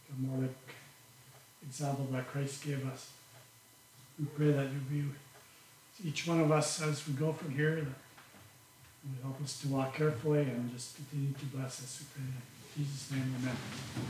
become 0.06 0.28
more 0.30 0.42
like 0.42 0.56
example 1.66 2.06
that 2.12 2.28
Christ 2.28 2.64
gave 2.64 2.86
us. 2.88 3.10
We 4.18 4.26
pray 4.26 4.52
that 4.52 4.64
you 4.64 4.78
be 4.90 5.02
with 5.02 5.16
each 6.04 6.26
one 6.26 6.40
of 6.40 6.50
us 6.50 6.82
as 6.82 7.06
we 7.06 7.14
go 7.14 7.32
from 7.32 7.52
here, 7.52 7.76
that 7.76 7.84
you 9.04 9.22
help 9.22 9.40
us 9.42 9.60
to 9.60 9.68
walk 9.68 9.94
carefully 9.94 10.42
and 10.42 10.72
just 10.72 10.96
continue 10.96 11.32
to 11.32 11.44
bless 11.46 11.82
us. 11.82 12.02
We 12.02 12.22
pray 12.22 12.32
in 12.32 12.84
Jesus' 12.84 13.10
name, 13.12 13.34
amen. 13.40 13.56